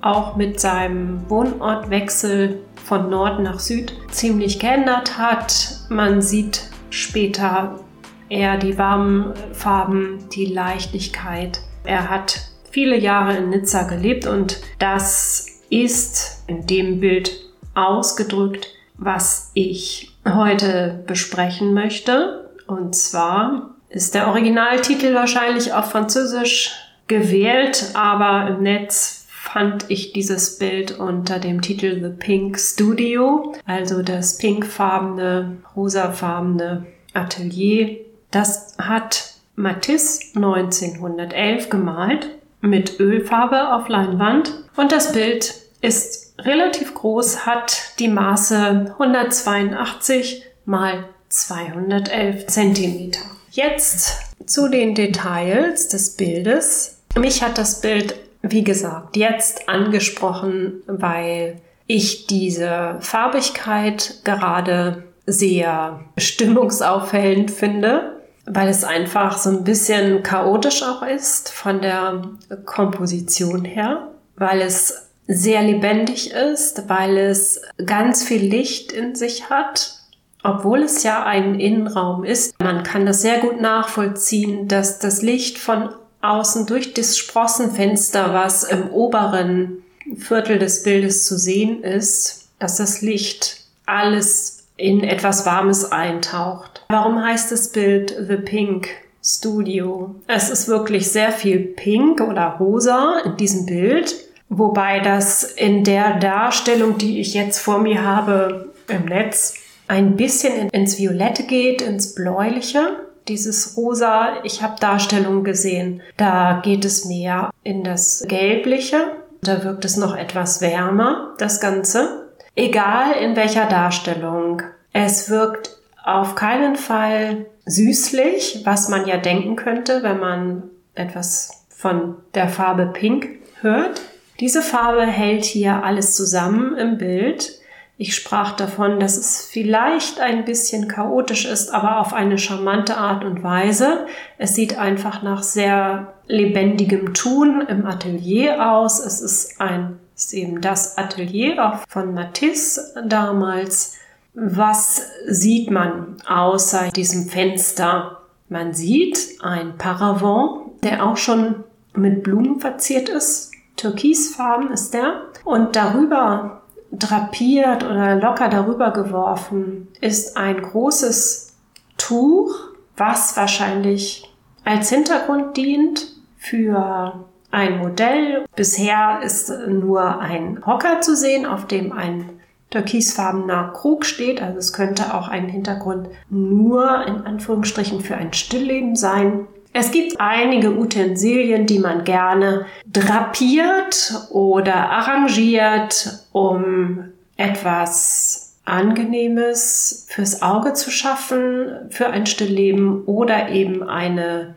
auch 0.00 0.34
mit 0.34 0.58
seinem 0.58 1.30
Wohnortwechsel 1.30 2.58
von 2.86 3.10
Nord 3.10 3.40
nach 3.40 3.58
Süd 3.58 3.92
ziemlich 4.10 4.60
geändert 4.60 5.18
hat. 5.18 5.80
Man 5.88 6.22
sieht 6.22 6.62
später 6.90 7.80
eher 8.28 8.56
die 8.58 8.78
warmen 8.78 9.34
Farben, 9.52 10.28
die 10.32 10.46
Leichtigkeit. 10.46 11.60
Er 11.84 12.08
hat 12.08 12.40
viele 12.70 12.96
Jahre 12.96 13.36
in 13.36 13.50
Nizza 13.50 13.82
gelebt 13.82 14.26
und 14.26 14.60
das 14.78 15.46
ist 15.68 16.44
in 16.46 16.66
dem 16.66 17.00
Bild 17.00 17.32
ausgedrückt, 17.74 18.68
was 18.96 19.50
ich 19.54 20.12
heute 20.24 21.02
besprechen 21.06 21.74
möchte. 21.74 22.50
Und 22.68 22.94
zwar 22.94 23.74
ist 23.88 24.14
der 24.14 24.28
Originaltitel 24.28 25.14
wahrscheinlich 25.14 25.72
auf 25.72 25.90
Französisch 25.90 26.72
gewählt, 27.08 27.90
aber 27.94 28.48
im 28.48 28.62
Netz 28.62 29.25
fand 29.52 29.86
ich 29.88 30.12
dieses 30.12 30.58
Bild 30.58 30.98
unter 30.98 31.38
dem 31.38 31.62
Titel 31.62 32.02
The 32.02 32.16
Pink 32.18 32.58
Studio, 32.58 33.54
also 33.64 34.02
das 34.02 34.38
pinkfarbene, 34.38 35.58
rosafarbene 35.74 36.86
Atelier. 37.14 37.98
Das 38.30 38.76
hat 38.78 39.34
Matisse 39.54 40.36
1911 40.36 41.70
gemalt 41.70 42.28
mit 42.60 43.00
Ölfarbe 43.00 43.72
auf 43.74 43.88
Leinwand 43.88 44.52
und 44.76 44.92
das 44.92 45.12
Bild 45.12 45.54
ist 45.80 46.34
relativ 46.38 46.94
groß, 46.94 47.46
hat 47.46 47.94
die 47.98 48.08
Maße 48.08 48.94
182 48.98 50.42
mal 50.64 51.04
211 51.28 52.46
Zentimeter. 52.46 53.20
Jetzt 53.50 54.18
zu 54.44 54.68
den 54.68 54.94
Details 54.94 55.88
des 55.88 56.16
Bildes. 56.16 56.98
Mich 57.16 57.42
hat 57.42 57.56
das 57.56 57.80
Bild 57.80 58.14
wie 58.50 58.64
gesagt, 58.64 59.16
jetzt 59.16 59.68
angesprochen, 59.68 60.82
weil 60.86 61.60
ich 61.86 62.26
diese 62.26 62.96
Farbigkeit 63.00 64.20
gerade 64.24 65.04
sehr 65.26 66.00
stimmungsauffällend 66.16 67.50
finde, 67.50 68.20
weil 68.46 68.68
es 68.68 68.84
einfach 68.84 69.38
so 69.38 69.50
ein 69.50 69.64
bisschen 69.64 70.22
chaotisch 70.22 70.82
auch 70.82 71.02
ist 71.02 71.50
von 71.50 71.80
der 71.80 72.22
Komposition 72.64 73.64
her, 73.64 74.08
weil 74.36 74.60
es 74.60 75.08
sehr 75.26 75.62
lebendig 75.62 76.30
ist, 76.30 76.88
weil 76.88 77.16
es 77.16 77.60
ganz 77.84 78.22
viel 78.22 78.42
Licht 78.42 78.92
in 78.92 79.16
sich 79.16 79.50
hat, 79.50 79.96
obwohl 80.44 80.82
es 80.84 81.02
ja 81.02 81.24
ein 81.24 81.58
Innenraum 81.58 82.22
ist. 82.22 82.60
Man 82.60 82.84
kann 82.84 83.06
das 83.06 83.22
sehr 83.22 83.40
gut 83.40 83.60
nachvollziehen, 83.60 84.68
dass 84.68 85.00
das 85.00 85.22
Licht 85.22 85.58
von 85.58 85.88
außen 86.30 86.66
durch 86.66 86.94
das 86.94 87.16
Sprossenfenster, 87.16 88.32
was 88.32 88.64
im 88.64 88.90
oberen 88.90 89.82
Viertel 90.16 90.58
des 90.58 90.82
Bildes 90.82 91.24
zu 91.24 91.38
sehen 91.38 91.82
ist, 91.82 92.48
dass 92.58 92.76
das 92.76 93.02
Licht 93.02 93.60
alles 93.86 94.64
in 94.76 95.02
etwas 95.04 95.46
Warmes 95.46 95.90
eintaucht. 95.90 96.84
Warum 96.88 97.22
heißt 97.22 97.50
das 97.50 97.70
Bild 97.70 98.14
The 98.28 98.36
Pink 98.36 98.88
Studio? 99.24 100.14
Es 100.26 100.50
ist 100.50 100.68
wirklich 100.68 101.10
sehr 101.10 101.32
viel 101.32 101.58
Pink 101.58 102.20
oder 102.20 102.56
Rosa 102.60 103.20
in 103.24 103.36
diesem 103.36 103.66
Bild, 103.66 104.14
wobei 104.48 105.00
das 105.00 105.42
in 105.42 105.82
der 105.82 106.18
Darstellung, 106.18 106.98
die 106.98 107.20
ich 107.20 107.34
jetzt 107.34 107.58
vor 107.58 107.78
mir 107.78 108.04
habe 108.04 108.72
im 108.88 109.06
Netz, 109.06 109.54
ein 109.88 110.16
bisschen 110.16 110.68
ins 110.70 110.98
Violette 110.98 111.44
geht, 111.44 111.80
ins 111.80 112.14
Bläuliche 112.14 113.05
dieses 113.28 113.76
Rosa, 113.76 114.44
ich 114.44 114.62
habe 114.62 114.80
Darstellungen 114.80 115.44
gesehen, 115.44 116.02
da 116.16 116.60
geht 116.62 116.84
es 116.84 117.04
mehr 117.04 117.50
in 117.62 117.84
das 117.84 118.24
Gelbliche, 118.28 119.12
da 119.42 119.64
wirkt 119.64 119.84
es 119.84 119.96
noch 119.96 120.16
etwas 120.16 120.60
wärmer, 120.60 121.34
das 121.38 121.60
Ganze. 121.60 122.26
Egal 122.54 123.12
in 123.12 123.36
welcher 123.36 123.66
Darstellung, 123.66 124.62
es 124.92 125.28
wirkt 125.28 125.76
auf 126.04 126.34
keinen 126.34 126.76
Fall 126.76 127.46
süßlich, 127.66 128.62
was 128.64 128.88
man 128.88 129.06
ja 129.06 129.18
denken 129.18 129.56
könnte, 129.56 130.02
wenn 130.02 130.18
man 130.18 130.62
etwas 130.94 131.66
von 131.68 132.16
der 132.34 132.48
Farbe 132.48 132.86
Pink 132.86 133.28
hört. 133.60 134.00
Diese 134.40 134.62
Farbe 134.62 135.06
hält 135.06 135.44
hier 135.44 135.82
alles 135.82 136.14
zusammen 136.14 136.76
im 136.76 136.98
Bild. 136.98 137.60
Ich 137.98 138.14
sprach 138.14 138.52
davon, 138.56 139.00
dass 139.00 139.16
es 139.16 139.40
vielleicht 139.40 140.20
ein 140.20 140.44
bisschen 140.44 140.86
chaotisch 140.86 141.46
ist, 141.46 141.72
aber 141.72 141.98
auf 141.98 142.12
eine 142.12 142.36
charmante 142.36 142.98
Art 142.98 143.24
und 143.24 143.42
Weise. 143.42 144.06
Es 144.36 144.54
sieht 144.54 144.78
einfach 144.78 145.22
nach 145.22 145.42
sehr 145.42 146.12
lebendigem 146.26 147.14
Tun 147.14 147.64
im 147.66 147.86
Atelier 147.86 148.70
aus. 148.70 149.00
Es 149.00 149.22
ist 149.22 149.60
ein, 149.62 149.98
ist 150.14 150.34
eben 150.34 150.60
das 150.60 150.98
Atelier 150.98 151.64
auch 151.64 151.78
von 151.88 152.12
Matisse 152.12 153.02
damals. 153.08 153.94
Was 154.34 155.00
sieht 155.26 155.70
man 155.70 156.16
außer 156.28 156.90
diesem 156.90 157.30
Fenster? 157.30 158.20
Man 158.50 158.74
sieht 158.74 159.38
ein 159.40 159.78
Paravent, 159.78 160.82
der 160.82 161.06
auch 161.06 161.16
schon 161.16 161.64
mit 161.94 162.22
Blumen 162.22 162.60
verziert 162.60 163.08
ist. 163.08 163.52
Türkisfarben 163.76 164.70
ist 164.70 164.92
der. 164.92 165.22
Und 165.44 165.76
darüber 165.76 166.62
drapiert 166.98 167.84
oder 167.84 168.16
locker 168.16 168.48
darüber 168.48 168.90
geworfen 168.92 169.88
ist 170.00 170.36
ein 170.36 170.62
großes 170.62 171.54
Tuch, 171.98 172.54
was 172.96 173.36
wahrscheinlich 173.36 174.32
als 174.64 174.90
Hintergrund 174.90 175.56
dient 175.56 176.08
für 176.36 177.24
ein 177.50 177.78
Modell. 177.78 178.44
Bisher 178.54 179.20
ist 179.22 179.50
nur 179.68 180.20
ein 180.20 180.64
Hocker 180.66 181.00
zu 181.00 181.16
sehen, 181.16 181.46
auf 181.46 181.66
dem 181.66 181.92
ein 181.92 182.30
türkisfarbener 182.70 183.72
Krug 183.74 184.04
steht. 184.04 184.42
Also 184.42 184.58
es 184.58 184.72
könnte 184.72 185.14
auch 185.14 185.28
ein 185.28 185.48
Hintergrund 185.48 186.08
nur 186.28 187.06
in 187.06 187.22
Anführungsstrichen 187.22 188.00
für 188.00 188.16
ein 188.16 188.32
Stillleben 188.32 188.96
sein. 188.96 189.46
Es 189.78 189.90
gibt 189.90 190.18
einige 190.18 190.74
Utensilien, 190.78 191.66
die 191.66 191.78
man 191.78 192.04
gerne 192.04 192.64
drapiert 192.90 194.10
oder 194.30 194.74
arrangiert, 194.74 196.24
um 196.32 197.12
etwas 197.36 198.54
Angenehmes 198.64 200.06
fürs 200.08 200.40
Auge 200.40 200.72
zu 200.72 200.90
schaffen, 200.90 201.90
für 201.90 202.06
ein 202.06 202.24
Stillleben 202.24 203.04
oder 203.04 203.50
eben 203.50 203.82
eine 203.82 204.54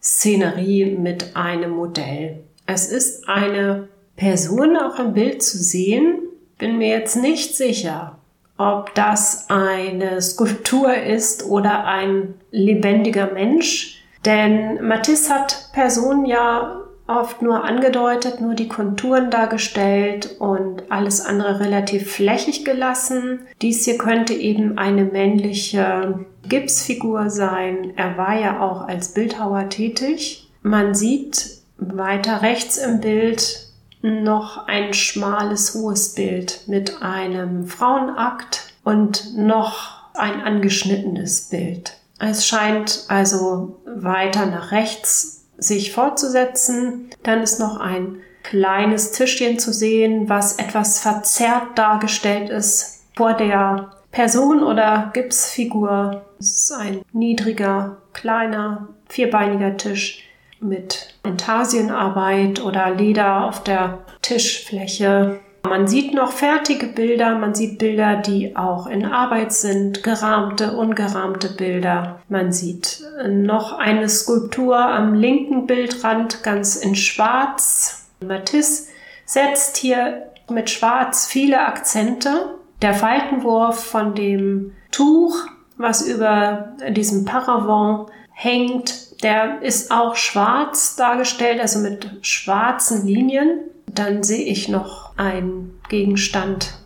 Szenerie 0.00 0.96
mit 0.96 1.34
einem 1.34 1.72
Modell. 1.72 2.38
Es 2.64 2.92
ist 2.92 3.28
eine 3.28 3.88
Person 4.14 4.76
auch 4.76 5.00
im 5.00 5.14
Bild 5.14 5.42
zu 5.42 5.58
sehen, 5.58 6.20
bin 6.58 6.78
mir 6.78 6.90
jetzt 6.90 7.16
nicht 7.16 7.56
sicher, 7.56 8.18
ob 8.56 8.94
das 8.94 9.50
eine 9.50 10.22
Skulptur 10.22 10.94
ist 10.94 11.44
oder 11.44 11.86
ein 11.86 12.34
lebendiger 12.52 13.32
Mensch. 13.32 13.99
Denn 14.24 14.84
Matisse 14.86 15.32
hat 15.32 15.70
Personen 15.72 16.26
ja 16.26 16.80
oft 17.06 17.42
nur 17.42 17.64
angedeutet, 17.64 18.40
nur 18.40 18.54
die 18.54 18.68
Konturen 18.68 19.30
dargestellt 19.30 20.36
und 20.38 20.90
alles 20.90 21.20
andere 21.24 21.60
relativ 21.60 22.12
flächig 22.12 22.64
gelassen. 22.64 23.40
Dies 23.62 23.84
hier 23.84 23.98
könnte 23.98 24.34
eben 24.34 24.78
eine 24.78 25.04
männliche 25.04 26.24
Gipsfigur 26.48 27.30
sein. 27.30 27.92
Er 27.96 28.16
war 28.16 28.38
ja 28.38 28.60
auch 28.60 28.86
als 28.86 29.12
Bildhauer 29.12 29.68
tätig. 29.68 30.48
Man 30.62 30.94
sieht 30.94 31.58
weiter 31.78 32.42
rechts 32.42 32.76
im 32.76 33.00
Bild 33.00 33.66
noch 34.02 34.66
ein 34.66 34.94
schmales, 34.94 35.74
hohes 35.74 36.14
Bild 36.14 36.62
mit 36.66 37.02
einem 37.02 37.66
Frauenakt 37.66 38.72
und 38.84 39.36
noch 39.36 40.14
ein 40.14 40.42
angeschnittenes 40.42 41.48
Bild. 41.48 41.99
Es 42.20 42.46
scheint 42.46 43.04
also 43.08 43.80
weiter 43.86 44.46
nach 44.46 44.72
rechts 44.72 45.48
sich 45.58 45.92
fortzusetzen. 45.92 47.10
Dann 47.22 47.42
ist 47.42 47.58
noch 47.58 47.80
ein 47.80 48.18
kleines 48.42 49.12
Tischchen 49.12 49.58
zu 49.58 49.72
sehen, 49.72 50.28
was 50.28 50.54
etwas 50.58 51.00
verzerrt 51.00 51.76
dargestellt 51.76 52.50
ist. 52.50 53.04
Vor 53.16 53.34
der 53.34 53.90
Person 54.12 54.62
oder 54.62 55.10
Gipsfigur 55.12 56.24
es 56.40 56.52
ist 56.52 56.72
ein 56.72 57.02
niedriger, 57.12 57.98
kleiner, 58.14 58.88
vierbeiniger 59.10 59.76
Tisch 59.76 60.24
mit 60.58 61.14
Intarsienarbeit 61.22 62.62
oder 62.62 62.90
Leder 62.90 63.44
auf 63.44 63.62
der 63.62 63.98
Tischfläche. 64.22 65.40
Man 65.62 65.86
sieht 65.86 66.14
noch 66.14 66.32
fertige 66.32 66.86
Bilder, 66.86 67.38
man 67.38 67.54
sieht 67.54 67.78
Bilder, 67.78 68.16
die 68.16 68.56
auch 68.56 68.86
in 68.86 69.04
Arbeit 69.04 69.52
sind, 69.52 70.02
gerahmte, 70.02 70.72
ungerahmte 70.72 71.50
Bilder. 71.50 72.20
Man 72.28 72.52
sieht 72.52 73.02
noch 73.28 73.78
eine 73.78 74.08
Skulptur 74.08 74.78
am 74.78 75.14
linken 75.14 75.66
Bildrand 75.66 76.42
ganz 76.42 76.76
in 76.76 76.96
Schwarz. 76.96 78.06
Matisse 78.20 78.88
setzt 79.26 79.76
hier 79.76 80.30
mit 80.50 80.70
Schwarz 80.70 81.26
viele 81.26 81.60
Akzente. 81.60 82.54
Der 82.80 82.94
Faltenwurf 82.94 83.84
von 83.84 84.14
dem 84.14 84.72
Tuch, 84.90 85.36
was 85.76 86.06
über 86.06 86.72
diesem 86.88 87.26
Paravent 87.26 88.08
hängt, 88.32 89.22
der 89.22 89.60
ist 89.60 89.90
auch 89.90 90.16
schwarz 90.16 90.96
dargestellt, 90.96 91.60
also 91.60 91.78
mit 91.80 92.08
schwarzen 92.22 93.06
Linien. 93.06 93.60
Dann 93.86 94.22
sehe 94.22 94.44
ich 94.44 94.68
noch 94.68 95.09
einen 95.20 95.78
Gegenstand, 95.88 96.78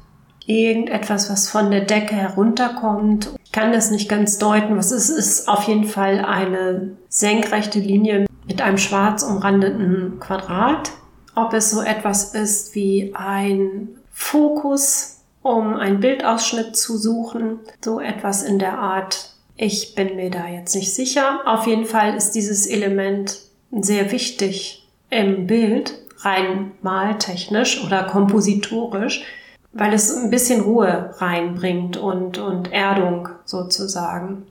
irgendetwas, 0.45 1.31
was 1.31 1.49
von 1.49 1.71
der 1.71 1.83
Decke 1.83 2.15
herunterkommt. 2.17 3.31
Ich 3.45 3.53
kann 3.53 3.73
das 3.73 3.91
nicht 3.91 4.09
ganz 4.09 4.39
deuten. 4.39 4.77
Was 4.77 4.91
ist, 4.91 5.09
ist 5.09 5.49
auf 5.49 5.65
jeden 5.65 5.85
Fall 5.85 6.25
eine 6.25 6.97
senkrechte 7.09 7.79
Linie 7.79 8.27
mit 8.47 8.61
einem 8.61 8.77
schwarz 8.77 9.23
umrandeten 9.23 10.19
Quadrat. 10.21 10.91
Ob 11.35 11.55
es 11.55 11.71
so 11.71 11.81
etwas 11.81 12.35
ist 12.35 12.75
wie 12.75 13.15
ein 13.15 13.89
Fokus, 14.13 15.23
um 15.43 15.75
einen 15.75 16.01
Bildausschnitt 16.01 16.77
zu 16.77 16.99
suchen, 16.99 17.61
so 17.83 18.01
etwas 18.01 18.43
in 18.43 18.59
der 18.59 18.79
Art. 18.79 19.31
Ich 19.57 19.95
bin 19.95 20.17
mir 20.17 20.31
da 20.31 20.49
jetzt 20.49 20.75
nicht 20.75 20.95
sicher. 20.95 21.41
Auf 21.47 21.67
jeden 21.67 21.87
Fall 21.87 22.17
ist 22.17 22.33
dieses 22.33 22.67
Element 22.67 23.41
sehr 23.71 24.13
wichtig 24.13 24.89
im 25.11 25.47
Bild 25.47 26.04
rein 26.25 26.73
maltechnisch 26.83 27.85
oder 27.85 28.05
kompositorisch, 28.05 29.25
weil 29.73 29.93
es 29.93 30.17
ein 30.17 30.31
bisschen 30.31 30.61
Ruhe 30.63 31.15
reinbringt 31.19 31.97
und, 31.97 32.39
und 32.39 32.73
Erdung 32.73 33.29
sozusagen, 33.45 34.47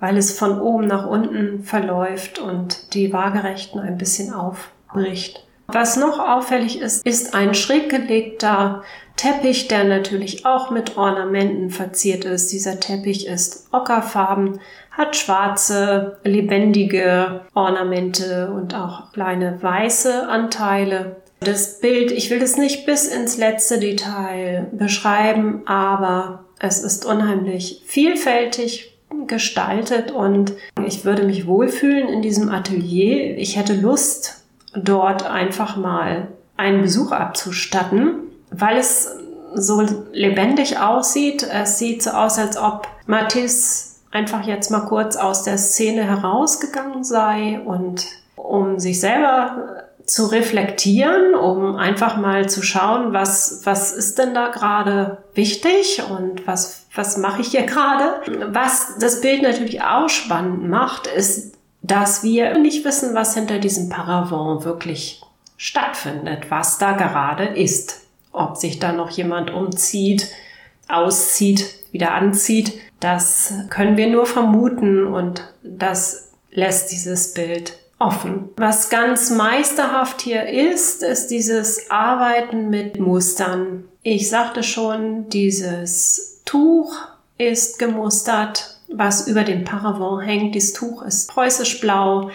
weil 0.00 0.16
es 0.16 0.38
von 0.38 0.60
oben 0.60 0.86
nach 0.86 1.06
unten 1.06 1.62
verläuft 1.62 2.38
und 2.38 2.94
die 2.94 3.12
Waagerechten 3.12 3.80
ein 3.80 3.98
bisschen 3.98 4.32
aufbricht. 4.32 5.44
Was 5.70 5.98
noch 5.98 6.18
auffällig 6.18 6.80
ist, 6.80 7.06
ist 7.06 7.34
ein 7.34 7.52
schräg 7.52 7.90
gelegter 7.90 8.82
Teppich, 9.16 9.68
der 9.68 9.84
natürlich 9.84 10.46
auch 10.46 10.70
mit 10.70 10.96
Ornamenten 10.96 11.68
verziert 11.68 12.24
ist. 12.24 12.50
Dieser 12.52 12.80
Teppich 12.80 13.26
ist 13.26 13.68
ockerfarben, 13.70 14.60
hat 14.90 15.14
schwarze, 15.14 16.16
lebendige 16.24 17.42
Ornamente 17.52 18.50
und 18.50 18.74
auch 18.74 19.12
kleine 19.12 19.62
weiße 19.62 20.26
Anteile. 20.26 21.16
Das 21.40 21.80
Bild, 21.80 22.12
ich 22.12 22.30
will 22.30 22.40
es 22.40 22.56
nicht 22.56 22.86
bis 22.86 23.06
ins 23.06 23.36
letzte 23.36 23.78
Detail 23.78 24.68
beschreiben, 24.72 25.62
aber 25.66 26.44
es 26.58 26.82
ist 26.82 27.04
unheimlich 27.04 27.82
vielfältig 27.86 28.96
gestaltet 29.26 30.12
und 30.12 30.54
ich 30.86 31.04
würde 31.04 31.24
mich 31.24 31.46
wohlfühlen 31.46 32.08
in 32.08 32.22
diesem 32.22 32.48
Atelier. 32.48 33.36
Ich 33.36 33.56
hätte 33.56 33.74
Lust, 33.74 34.38
dort 34.74 35.28
einfach 35.28 35.76
mal 35.76 36.28
einen 36.56 36.82
Besuch 36.82 37.12
abzustatten, 37.12 38.14
weil 38.50 38.78
es 38.78 39.16
so 39.54 39.82
lebendig 40.12 40.78
aussieht. 40.78 41.42
Es 41.42 41.78
sieht 41.78 42.02
so 42.02 42.10
aus, 42.10 42.38
als 42.38 42.56
ob 42.56 42.88
Matisse 43.06 43.96
einfach 44.10 44.46
jetzt 44.46 44.70
mal 44.70 44.86
kurz 44.86 45.16
aus 45.16 45.42
der 45.42 45.58
Szene 45.58 46.04
herausgegangen 46.04 47.04
sei 47.04 47.60
und 47.64 48.06
um 48.36 48.78
sich 48.78 49.00
selber 49.00 49.84
zu 50.08 50.26
reflektieren, 50.26 51.34
um 51.34 51.76
einfach 51.76 52.16
mal 52.16 52.48
zu 52.48 52.62
schauen, 52.62 53.12
was, 53.12 53.60
was 53.64 53.92
ist 53.92 54.18
denn 54.18 54.32
da 54.32 54.48
gerade 54.48 55.18
wichtig 55.34 56.02
und 56.08 56.46
was, 56.46 56.86
was 56.94 57.18
mache 57.18 57.42
ich 57.42 57.48
hier 57.48 57.64
gerade. 57.64 58.20
Was 58.50 58.96
das 58.98 59.20
Bild 59.20 59.42
natürlich 59.42 59.82
auch 59.82 60.08
spannend 60.08 60.66
macht, 60.66 61.06
ist, 61.06 61.57
dass 61.82 62.22
wir 62.22 62.58
nicht 62.58 62.84
wissen, 62.84 63.14
was 63.14 63.34
hinter 63.34 63.58
diesem 63.58 63.88
Paravent 63.88 64.64
wirklich 64.64 65.22
stattfindet, 65.56 66.50
was 66.50 66.78
da 66.78 66.92
gerade 66.92 67.44
ist. 67.44 68.02
Ob 68.32 68.56
sich 68.56 68.78
da 68.78 68.92
noch 68.92 69.10
jemand 69.10 69.50
umzieht, 69.50 70.28
auszieht, 70.88 71.74
wieder 71.92 72.12
anzieht 72.14 72.80
das 73.00 73.52
können 73.70 73.96
wir 73.96 74.08
nur 74.08 74.26
vermuten 74.26 75.06
und 75.06 75.42
das 75.62 76.30
lässt 76.50 76.90
dieses 76.90 77.32
Bild 77.34 77.78
offen. 77.98 78.50
Was 78.56 78.90
ganz 78.90 79.30
meisterhaft 79.30 80.20
hier 80.20 80.48
ist, 80.48 81.02
ist 81.02 81.28
dieses 81.28 81.90
Arbeiten 81.90 82.70
mit 82.70 82.98
Mustern. 82.98 83.84
Ich 84.02 84.28
sagte 84.28 84.62
schon, 84.62 85.28
dieses 85.28 86.42
Tuch 86.44 86.92
ist 87.36 87.78
gemustert, 87.78 88.77
was 88.92 89.28
über 89.28 89.44
dem 89.44 89.64
Paravent 89.64 90.26
hängt. 90.26 90.54
Dieses 90.54 90.72
Tuch 90.72 91.02
ist 91.02 91.30
preußisch 91.30 91.80
blau 91.80 92.30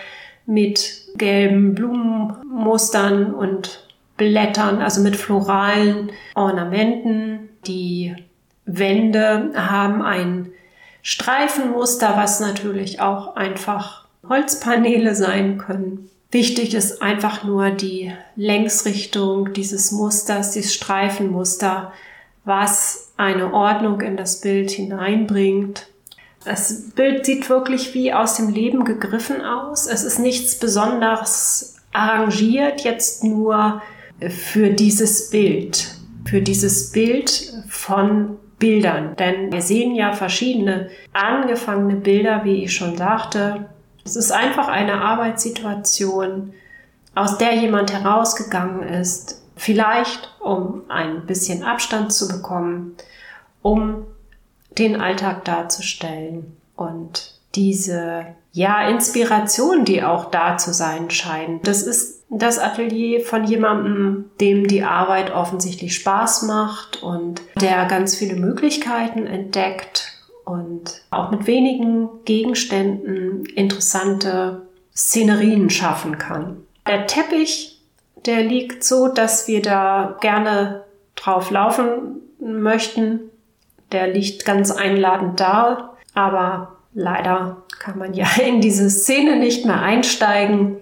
mit 0.45 1.03
gelben 1.15 1.75
Blumenmustern 1.75 3.33
und 3.33 3.87
Blättern, 4.17 4.81
also 4.81 5.01
mit 5.01 5.15
floralen 5.15 6.11
Ornamenten. 6.35 7.49
Die 7.65 8.15
Wände 8.65 9.51
haben 9.55 10.01
ein 10.01 10.51
Streifenmuster, 11.01 12.15
was 12.15 12.39
natürlich 12.39 13.01
auch 13.01 13.35
einfach 13.35 14.07
Holzpaneele 14.27 15.15
sein 15.15 15.57
können. 15.57 16.09
Wichtig 16.31 16.73
ist 16.73 17.01
einfach 17.01 17.43
nur 17.43 17.69
die 17.69 18.11
Längsrichtung 18.35 19.53
dieses 19.53 19.91
Musters, 19.91 20.51
dieses 20.51 20.73
Streifenmuster, 20.73 21.91
was 22.45 23.13
eine 23.17 23.53
Ordnung 23.53 24.01
in 24.01 24.17
das 24.17 24.41
Bild 24.41 24.71
hineinbringt. 24.71 25.87
Das 26.45 26.91
Bild 26.91 27.25
sieht 27.25 27.49
wirklich 27.49 27.93
wie 27.93 28.13
aus 28.13 28.35
dem 28.35 28.49
Leben 28.49 28.83
gegriffen 28.83 29.41
aus. 29.41 29.87
Es 29.87 30.03
ist 30.03 30.19
nichts 30.19 30.59
Besonderes 30.59 31.75
arrangiert, 31.93 32.81
jetzt 32.81 33.23
nur 33.23 33.81
für 34.29 34.69
dieses 34.69 35.29
Bild, 35.29 35.95
für 36.25 36.41
dieses 36.41 36.91
Bild 36.91 37.53
von 37.69 38.37
Bildern. 38.59 39.15
Denn 39.17 39.51
wir 39.51 39.61
sehen 39.61 39.95
ja 39.95 40.13
verschiedene 40.13 40.89
angefangene 41.13 41.95
Bilder, 41.95 42.43
wie 42.43 42.63
ich 42.63 42.75
schon 42.75 42.97
sagte. 42.97 43.69
Es 44.05 44.15
ist 44.15 44.31
einfach 44.31 44.67
eine 44.67 45.01
Arbeitssituation 45.01 46.53
aus 47.15 47.37
der 47.37 47.55
jemand 47.55 47.93
herausgegangen 47.93 48.83
ist, 48.83 49.41
vielleicht 49.55 50.33
um 50.39 50.81
ein 50.89 51.25
bisschen 51.25 51.63
Abstand 51.63 52.11
zu 52.11 52.27
bekommen, 52.27 52.95
um 53.61 54.05
den 54.77 54.99
Alltag 54.99 55.45
darzustellen 55.45 56.57
und 56.75 57.33
diese 57.55 58.25
ja 58.51 58.87
Inspiration, 58.87 59.85
die 59.85 60.03
auch 60.03 60.31
da 60.31 60.57
zu 60.57 60.73
sein 60.73 61.09
scheint. 61.09 61.67
Das 61.67 61.83
ist 61.83 62.23
das 62.29 62.57
Atelier 62.57 63.21
von 63.21 63.43
jemandem, 63.43 64.25
dem 64.39 64.67
die 64.67 64.83
Arbeit 64.83 65.33
offensichtlich 65.33 65.95
Spaß 65.95 66.43
macht 66.43 67.01
und 67.03 67.41
der 67.59 67.85
ganz 67.85 68.15
viele 68.15 68.35
Möglichkeiten 68.35 69.27
entdeckt 69.27 70.13
und 70.45 71.01
auch 71.11 71.31
mit 71.31 71.47
wenigen 71.47 72.09
Gegenständen 72.25 73.45
interessante 73.45 74.63
Szenerien 74.95 75.69
schaffen 75.69 76.17
kann. 76.17 76.57
Der 76.87 77.07
Teppich, 77.07 77.81
der 78.25 78.43
liegt 78.43 78.83
so, 78.83 79.07
dass 79.07 79.47
wir 79.47 79.61
da 79.61 80.17
gerne 80.21 80.83
drauf 81.15 81.51
laufen 81.51 82.21
möchten. 82.39 83.29
Der 83.93 84.07
liegt 84.07 84.43
ganz 84.43 84.71
einladend 84.71 85.39
da, 85.39 85.93
aber 86.13 86.75
leider 86.93 87.63
kann 87.79 87.97
man 87.97 88.13
ja 88.13 88.27
in 88.45 88.59
diese 88.59 88.89
Szene 88.89 89.37
nicht 89.37 89.65
mehr 89.65 89.81
einsteigen. 89.81 90.77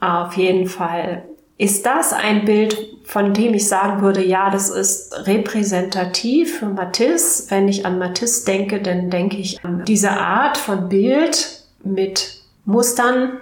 Auf 0.00 0.34
jeden 0.34 0.68
Fall 0.68 1.24
ist 1.56 1.86
das 1.86 2.12
ein 2.12 2.44
Bild, 2.44 2.76
von 3.04 3.32
dem 3.32 3.54
ich 3.54 3.68
sagen 3.68 4.02
würde, 4.02 4.24
ja, 4.24 4.50
das 4.50 4.70
ist 4.70 5.26
repräsentativ 5.26 6.58
für 6.58 6.66
Matisse. 6.66 7.50
Wenn 7.50 7.68
ich 7.68 7.86
an 7.86 7.98
Matisse 7.98 8.44
denke, 8.44 8.80
dann 8.80 9.10
denke 9.10 9.36
ich 9.36 9.64
an 9.64 9.84
diese 9.84 10.10
Art 10.10 10.56
von 10.56 10.88
Bild 10.88 11.62
mit 11.82 12.42
Mustern, 12.64 13.40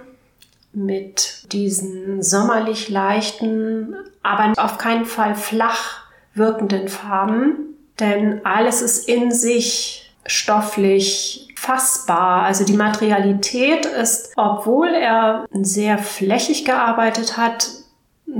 mit 0.73 1.51
diesen 1.51 2.21
sommerlich 2.21 2.89
leichten, 2.89 3.95
aber 4.21 4.53
auf 4.57 4.77
keinen 4.77 5.05
Fall 5.05 5.35
flach 5.35 6.03
wirkenden 6.33 6.87
Farben, 6.87 7.72
denn 7.99 8.45
alles 8.45 8.81
ist 8.81 9.07
in 9.07 9.31
sich 9.31 10.13
stofflich 10.25 11.49
fassbar. 11.55 12.43
Also 12.43 12.65
die 12.65 12.77
Materialität 12.77 13.85
ist, 13.85 14.33
obwohl 14.35 14.89
er 14.89 15.45
sehr 15.51 15.97
flächig 15.97 16.65
gearbeitet 16.65 17.37
hat, 17.37 17.69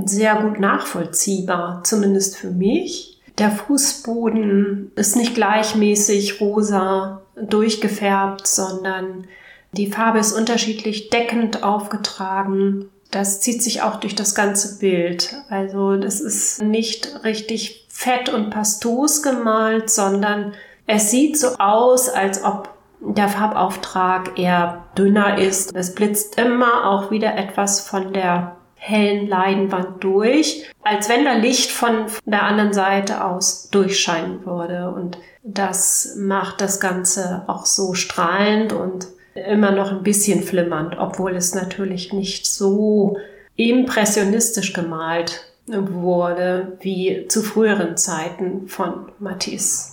sehr 0.04 0.36
gut 0.36 0.60
nachvollziehbar, 0.60 1.82
zumindest 1.84 2.36
für 2.36 2.50
mich. 2.50 3.20
Der 3.38 3.50
Fußboden 3.50 4.92
ist 4.96 5.16
nicht 5.16 5.34
gleichmäßig 5.34 6.40
rosa 6.40 7.22
durchgefärbt, 7.36 8.46
sondern 8.46 9.26
die 9.72 9.90
Farbe 9.90 10.20
ist 10.20 10.32
unterschiedlich 10.32 11.10
deckend 11.10 11.64
aufgetragen. 11.64 12.90
Das 13.10 13.40
zieht 13.40 13.62
sich 13.62 13.82
auch 13.82 13.96
durch 13.96 14.14
das 14.14 14.34
ganze 14.34 14.78
Bild. 14.78 15.34
Also 15.48 15.96
das 15.96 16.20
ist 16.20 16.62
nicht 16.62 17.24
richtig 17.24 17.83
fett 17.94 18.28
und 18.28 18.50
pastos 18.50 19.22
gemalt, 19.22 19.88
sondern 19.88 20.52
es 20.86 21.10
sieht 21.12 21.38
so 21.38 21.56
aus, 21.58 22.08
als 22.08 22.44
ob 22.44 22.68
der 23.00 23.28
Farbauftrag 23.28 24.36
eher 24.36 24.84
dünner 24.98 25.38
ist. 25.38 25.74
Es 25.74 25.94
blitzt 25.94 26.38
immer 26.38 26.90
auch 26.90 27.12
wieder 27.12 27.36
etwas 27.36 27.80
von 27.80 28.12
der 28.12 28.56
hellen 28.74 29.28
Leinwand 29.28 30.02
durch, 30.02 30.68
als 30.82 31.08
wenn 31.08 31.24
da 31.24 31.34
Licht 31.34 31.70
von 31.70 32.06
der 32.26 32.42
anderen 32.42 32.72
Seite 32.72 33.24
aus 33.24 33.70
durchscheinen 33.70 34.44
würde. 34.44 34.90
Und 34.90 35.16
das 35.44 36.16
macht 36.18 36.60
das 36.60 36.80
Ganze 36.80 37.44
auch 37.46 37.64
so 37.64 37.94
strahlend 37.94 38.72
und 38.72 39.06
immer 39.34 39.70
noch 39.70 39.92
ein 39.92 40.02
bisschen 40.02 40.42
flimmernd, 40.42 40.96
obwohl 40.98 41.36
es 41.36 41.54
natürlich 41.54 42.12
nicht 42.12 42.46
so 42.46 43.16
impressionistisch 43.54 44.72
gemalt 44.72 45.53
wurde 45.66 46.76
wie 46.80 47.26
zu 47.28 47.42
früheren 47.42 47.96
Zeiten 47.96 48.68
von 48.68 49.12
Matisse. 49.18 49.92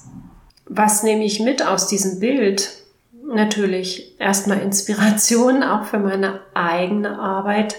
Was 0.65 1.03
nehme 1.03 1.23
ich 1.23 1.39
mit 1.39 1.65
aus 1.65 1.87
diesem 1.87 2.19
Bild? 2.19 2.69
Natürlich 3.23 4.19
erstmal 4.19 4.59
Inspiration 4.59 5.63
auch 5.63 5.85
für 5.85 5.99
meine 5.99 6.41
eigene 6.53 7.17
Arbeit 7.19 7.75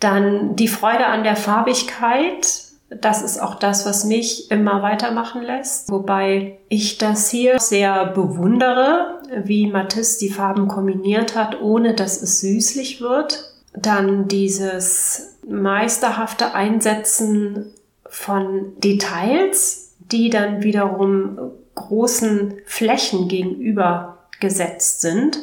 dann 0.00 0.56
die 0.56 0.68
Freude 0.68 1.06
an 1.06 1.24
der 1.24 1.36
Farbigkeit. 1.36 2.64
Das 2.88 3.22
ist 3.22 3.40
auch 3.40 3.56
das, 3.56 3.84
was 3.84 4.04
mich 4.04 4.50
immer 4.50 4.82
weitermachen 4.82 5.42
lässt. 5.42 5.90
Wobei 5.90 6.58
ich 6.68 6.98
das 6.98 7.30
hier 7.30 7.58
sehr 7.58 8.06
bewundere, 8.06 9.22
wie 9.44 9.66
Matisse 9.66 10.18
die 10.20 10.30
Farben 10.30 10.68
kombiniert 10.68 11.34
hat, 11.34 11.60
ohne 11.60 11.94
dass 11.94 12.22
es 12.22 12.40
süßlich 12.40 13.00
wird. 13.00 13.55
Dann 13.76 14.28
dieses 14.28 15.36
meisterhafte 15.46 16.54
Einsetzen 16.54 17.72
von 18.08 18.72
Details, 18.78 19.94
die 19.98 20.30
dann 20.30 20.62
wiederum 20.62 21.38
großen 21.74 22.54
Flächen 22.64 23.28
gegenüber 23.28 24.18
gesetzt 24.40 25.00
sind. 25.00 25.38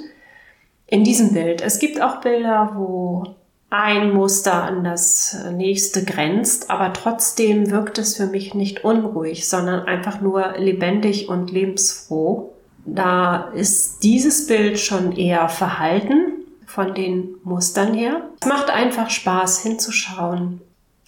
In 0.87 1.03
diesem 1.03 1.33
Bild. 1.33 1.61
Es 1.61 1.79
gibt 1.79 2.01
auch 2.01 2.21
Bilder, 2.21 2.73
wo 2.75 3.35
ein 3.69 4.13
Muster 4.13 4.53
an 4.53 4.83
das 4.83 5.35
nächste 5.51 6.03
grenzt, 6.03 6.69
aber 6.69 6.93
trotzdem 6.93 7.71
wirkt 7.71 7.97
es 7.97 8.15
für 8.15 8.27
mich 8.27 8.53
nicht 8.53 8.83
unruhig, 8.83 9.49
sondern 9.49 9.87
einfach 9.87 10.21
nur 10.21 10.53
lebendig 10.57 11.29
und 11.29 11.51
lebensfroh. 11.51 12.53
Da 12.85 13.49
ist 13.55 14.03
dieses 14.03 14.45
Bild 14.45 14.77
schon 14.77 15.13
eher 15.13 15.49
verhalten 15.49 16.32
von 16.73 16.95
den 16.95 17.36
Mustern 17.43 17.93
her. 17.93 18.29
Es 18.41 18.47
macht 18.47 18.71
einfach 18.71 19.12
Spaß 19.12 19.62
hinzuschauen. 19.62 20.59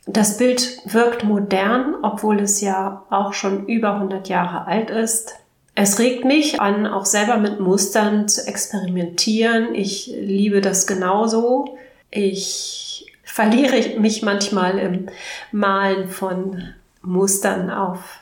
Das 0.06 0.38
Bild 0.38 0.78
wirkt 0.86 1.24
modern, 1.24 1.96
obwohl 2.04 2.40
es 2.40 2.62
ja 2.62 3.04
auch 3.10 3.34
schon 3.34 3.66
über 3.66 3.96
100 3.96 4.30
Jahre 4.30 4.68
alt 4.68 4.92
ist. 4.92 5.34
Es 5.74 5.98
regt 5.98 6.24
mich 6.24 6.62
an, 6.62 6.86
auch 6.86 7.06
selber 7.06 7.38
mit 7.38 7.60
Mustern 7.60 8.28
zu 8.28 8.46
experimentieren. 8.48 9.74
Ich 9.74 10.06
liebe 10.08 10.62
das 10.62 10.86
genauso. 10.86 11.78
Ich 12.12 13.12
verliere 13.24 14.00
mich 14.00 14.22
manchmal 14.22 14.78
im 14.78 15.08
Malen 15.52 16.10
von 16.10 16.62
Mustern 17.02 17.72
auf, 17.72 18.20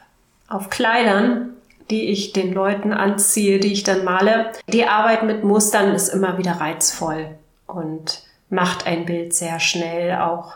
auf 0.47 0.69
Kleidern, 0.69 1.52
die 1.89 2.09
ich 2.09 2.33
den 2.33 2.53
Leuten 2.53 2.93
anziehe, 2.93 3.59
die 3.59 3.73
ich 3.73 3.83
dann 3.83 4.03
male. 4.03 4.51
Die 4.67 4.85
Arbeit 4.85 5.23
mit 5.23 5.43
Mustern 5.43 5.93
ist 5.93 6.09
immer 6.09 6.37
wieder 6.37 6.53
reizvoll 6.53 7.29
und 7.67 8.23
macht 8.49 8.85
ein 8.85 9.05
Bild 9.05 9.33
sehr 9.33 9.59
schnell 9.59 10.17
auch 10.17 10.53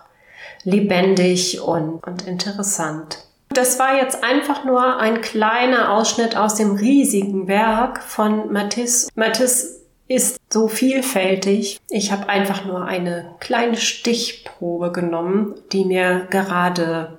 lebendig 0.63 1.61
und, 1.61 2.05
und 2.05 2.27
interessant. 2.27 3.19
Das 3.49 3.79
war 3.79 3.97
jetzt 3.97 4.23
einfach 4.23 4.65
nur 4.65 4.97
ein 4.99 5.21
kleiner 5.21 5.93
Ausschnitt 5.93 6.35
aus 6.35 6.55
dem 6.55 6.73
riesigen 6.75 7.47
Werk 7.47 8.03
von 8.03 8.51
Matisse. 8.51 9.09
Matisse 9.15 9.77
ist 10.07 10.37
so 10.49 10.67
vielfältig. 10.67 11.79
Ich 11.89 12.11
habe 12.11 12.29
einfach 12.29 12.65
nur 12.65 12.85
eine 12.85 13.35
kleine 13.39 13.77
Stichprobe 13.77 14.91
genommen, 14.91 15.55
die 15.71 15.85
mir 15.85 16.27
gerade 16.29 17.17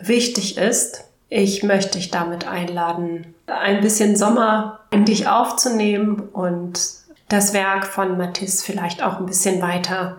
wichtig 0.00 0.56
ist. 0.56 1.04
Ich 1.28 1.62
möchte 1.62 1.98
dich 1.98 2.10
damit 2.10 2.46
einladen, 2.46 3.33
ein 3.46 3.80
bisschen 3.80 4.16
Sommer 4.16 4.80
in 4.90 5.04
dich 5.04 5.28
aufzunehmen 5.28 6.28
und 6.32 6.80
das 7.28 7.52
Werk 7.52 7.86
von 7.86 8.16
Matisse 8.16 8.64
vielleicht 8.64 9.02
auch 9.02 9.18
ein 9.18 9.26
bisschen 9.26 9.60
weiter 9.60 10.18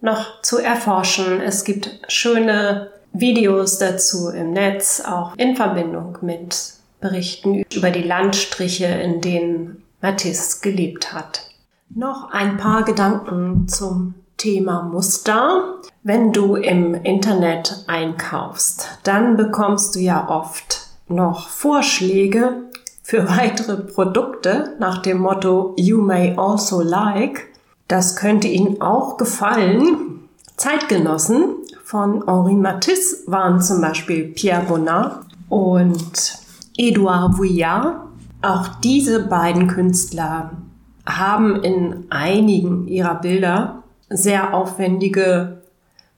noch 0.00 0.42
zu 0.42 0.58
erforschen. 0.58 1.40
Es 1.40 1.64
gibt 1.64 2.00
schöne 2.08 2.90
Videos 3.12 3.78
dazu 3.78 4.28
im 4.28 4.52
Netz, 4.52 5.02
auch 5.06 5.34
in 5.36 5.56
Verbindung 5.56 6.18
mit 6.20 6.74
Berichten 7.00 7.64
über 7.74 7.90
die 7.90 8.02
Landstriche, 8.02 8.86
in 8.86 9.20
denen 9.20 9.82
Matisse 10.00 10.60
gelebt 10.60 11.12
hat. 11.12 11.48
Noch 11.88 12.30
ein 12.30 12.56
paar 12.56 12.84
Gedanken 12.84 13.68
zum 13.68 14.14
Thema 14.36 14.82
Muster. 14.82 15.80
Wenn 16.02 16.32
du 16.32 16.56
im 16.56 16.94
Internet 16.94 17.84
einkaufst, 17.86 18.98
dann 19.02 19.36
bekommst 19.36 19.94
du 19.94 20.00
ja 20.00 20.28
oft 20.28 20.85
noch 21.08 21.48
Vorschläge 21.48 22.64
für 23.02 23.28
weitere 23.38 23.76
Produkte 23.76 24.74
nach 24.78 25.02
dem 25.02 25.18
Motto 25.18 25.74
You 25.76 26.00
may 26.02 26.34
also 26.36 26.82
like. 26.82 27.48
Das 27.88 28.16
könnte 28.16 28.48
Ihnen 28.48 28.80
auch 28.80 29.16
gefallen. 29.16 30.20
Zeitgenossen 30.56 31.56
von 31.84 32.24
Henri 32.26 32.54
Matisse 32.54 33.18
waren 33.26 33.60
zum 33.60 33.80
Beispiel 33.80 34.28
Pierre 34.28 34.64
Bonnat 34.64 35.20
und 35.48 36.38
Edouard 36.76 37.38
Vuillard. 37.38 38.00
Auch 38.42 38.68
diese 38.82 39.20
beiden 39.20 39.68
Künstler 39.68 40.52
haben 41.06 41.62
in 41.62 42.06
einigen 42.10 42.88
ihrer 42.88 43.14
Bilder 43.14 43.82
sehr 44.08 44.54
aufwendige 44.54 45.62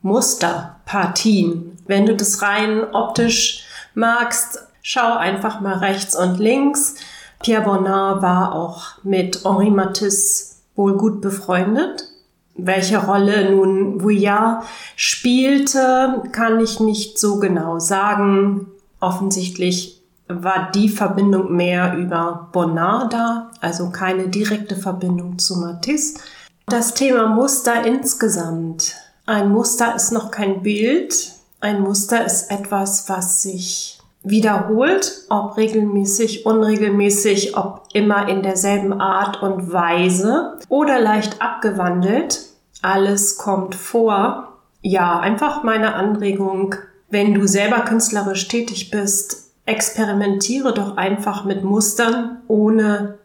Musterpartien. 0.03 1.77
Wenn 1.87 2.07
du 2.07 2.17
das 2.17 2.43
rein 2.43 2.85
optisch 2.93 3.65
magst, 3.95 4.68
schau 4.89 5.19
einfach 5.19 5.61
mal 5.61 5.77
rechts 5.77 6.17
und 6.17 6.39
links. 6.39 6.95
Pierre 7.43 7.63
Bonnard 7.63 8.23
war 8.23 8.55
auch 8.55 8.85
mit 9.03 9.45
Henri 9.45 9.69
Matisse 9.69 10.55
wohl 10.77 10.97
gut 10.97 11.21
befreundet. 11.21 12.09
Welche 12.55 12.97
Rolle 12.97 13.55
nun 13.55 14.03
Vuillard 14.03 14.65
spielte, 14.97 16.23
kann 16.33 16.59
ich 16.61 16.81
nicht 16.81 17.19
so 17.19 17.39
genau 17.39 17.79
sagen. 17.79 18.67
Offensichtlich 18.99 20.01
war 20.27 20.71
die 20.73 20.89
Verbindung 20.89 21.55
mehr 21.55 21.95
über 21.95 22.49
Bonnard 22.53 23.13
da, 23.13 23.51
also 23.61 23.91
keine 23.91 24.29
direkte 24.29 24.75
Verbindung 24.75 25.39
zu 25.39 25.59
Matisse. 25.59 26.19
Das 26.67 26.95
Thema 26.95 27.27
Muster 27.27 27.85
insgesamt. 27.85 28.95
Ein 29.27 29.51
Muster 29.51 29.95
ist 29.95 30.13
noch 30.13 30.31
kein 30.31 30.63
Bild. 30.63 31.33
Ein 31.61 31.83
Muster 31.83 32.25
ist 32.25 32.51
etwas, 32.51 33.11
was 33.11 33.43
sich 33.43 33.98
wiederholt, 34.23 35.25
ob 35.29 35.57
regelmäßig, 35.57 36.45
unregelmäßig, 36.45 37.57
ob 37.57 37.85
immer 37.93 38.29
in 38.29 38.43
derselben 38.43 39.01
Art 39.01 39.43
und 39.43 39.73
Weise 39.73 40.59
oder 40.69 41.01
leicht 41.01 41.41
abgewandelt. 41.41 42.41
Alles 42.83 43.39
kommt 43.39 43.75
vor. 43.75 44.59
Ja, 44.83 45.19
einfach 45.21 45.63
meine 45.63 45.95
Anregung, 45.95 46.75
wenn 47.11 47.35
du 47.35 47.47
selber 47.47 47.81
künstlerisch 47.81 48.49
tätig 48.49 48.91
bist, 48.91 49.51
experimentiere 49.67 50.73
doch 50.73 50.97
einfach 50.97 51.45
mit 51.45 51.65
Mustern, 51.65 52.39
ohne 52.49 53.19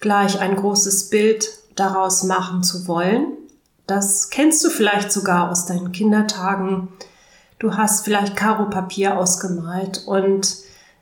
gleich 0.00 0.40
ein 0.40 0.56
großes 0.56 1.10
Bild 1.10 1.48
daraus 1.74 2.24
machen 2.24 2.62
zu 2.62 2.88
wollen. 2.88 3.32
Das 3.86 4.30
kennst 4.30 4.64
du 4.64 4.70
vielleicht 4.70 5.12
sogar 5.12 5.50
aus 5.50 5.66
deinen 5.66 5.92
Kindertagen. 5.92 6.88
Du 7.58 7.76
hast 7.76 8.04
vielleicht 8.04 8.36
Karo-Papier 8.36 9.18
ausgemalt 9.18 10.02
und 10.06 10.56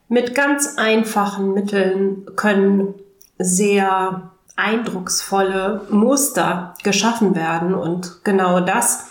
mit 0.09 0.35
ganz 0.35 0.77
einfachen 0.77 1.55
Mitteln 1.55 2.27
können 2.37 2.95
sehr 3.39 4.31
eindrucksvolle 4.57 5.83
Muster 5.91 6.75
geschaffen 6.85 7.35
werden. 7.35 7.75
Und 7.75 8.25
genau 8.25 8.61
das 8.61 9.07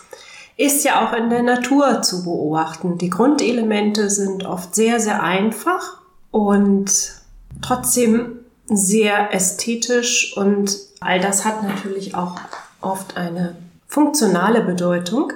ist 0.55 0.85
ja 0.85 1.05
auch 1.05 1.13
in 1.13 1.29
der 1.29 1.43
Natur 1.43 2.01
zu 2.01 2.23
beobachten. 2.23 2.97
Die 2.97 3.09
Grundelemente 3.09 4.09
sind 4.09 4.45
oft 4.45 4.75
sehr, 4.75 4.99
sehr 4.99 5.21
einfach 5.23 5.97
und 6.31 7.13
trotzdem 7.61 8.39
sehr 8.67 9.33
ästhetisch 9.33 10.37
und 10.37 10.77
all 11.01 11.19
das 11.19 11.43
hat 11.43 11.63
natürlich 11.63 12.15
auch 12.15 12.35
oft 12.81 13.17
eine 13.17 13.55
funktionale 13.87 14.61
Bedeutung. 14.61 15.33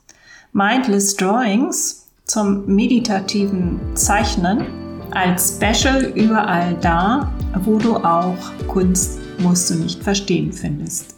Mindless 0.52 1.16
Drawings 1.16 2.06
zum 2.26 2.66
meditativen 2.66 3.80
Zeichnen 3.94 4.66
als 5.12 5.56
Special 5.56 6.12
überall 6.14 6.76
da, 6.82 7.32
wo 7.64 7.78
du 7.78 7.96
auch 7.96 8.36
Kunst 8.68 9.20
musst 9.38 9.70
du 9.70 9.74
nicht 9.74 10.02
verstehen 10.02 10.52
findest. 10.52 11.15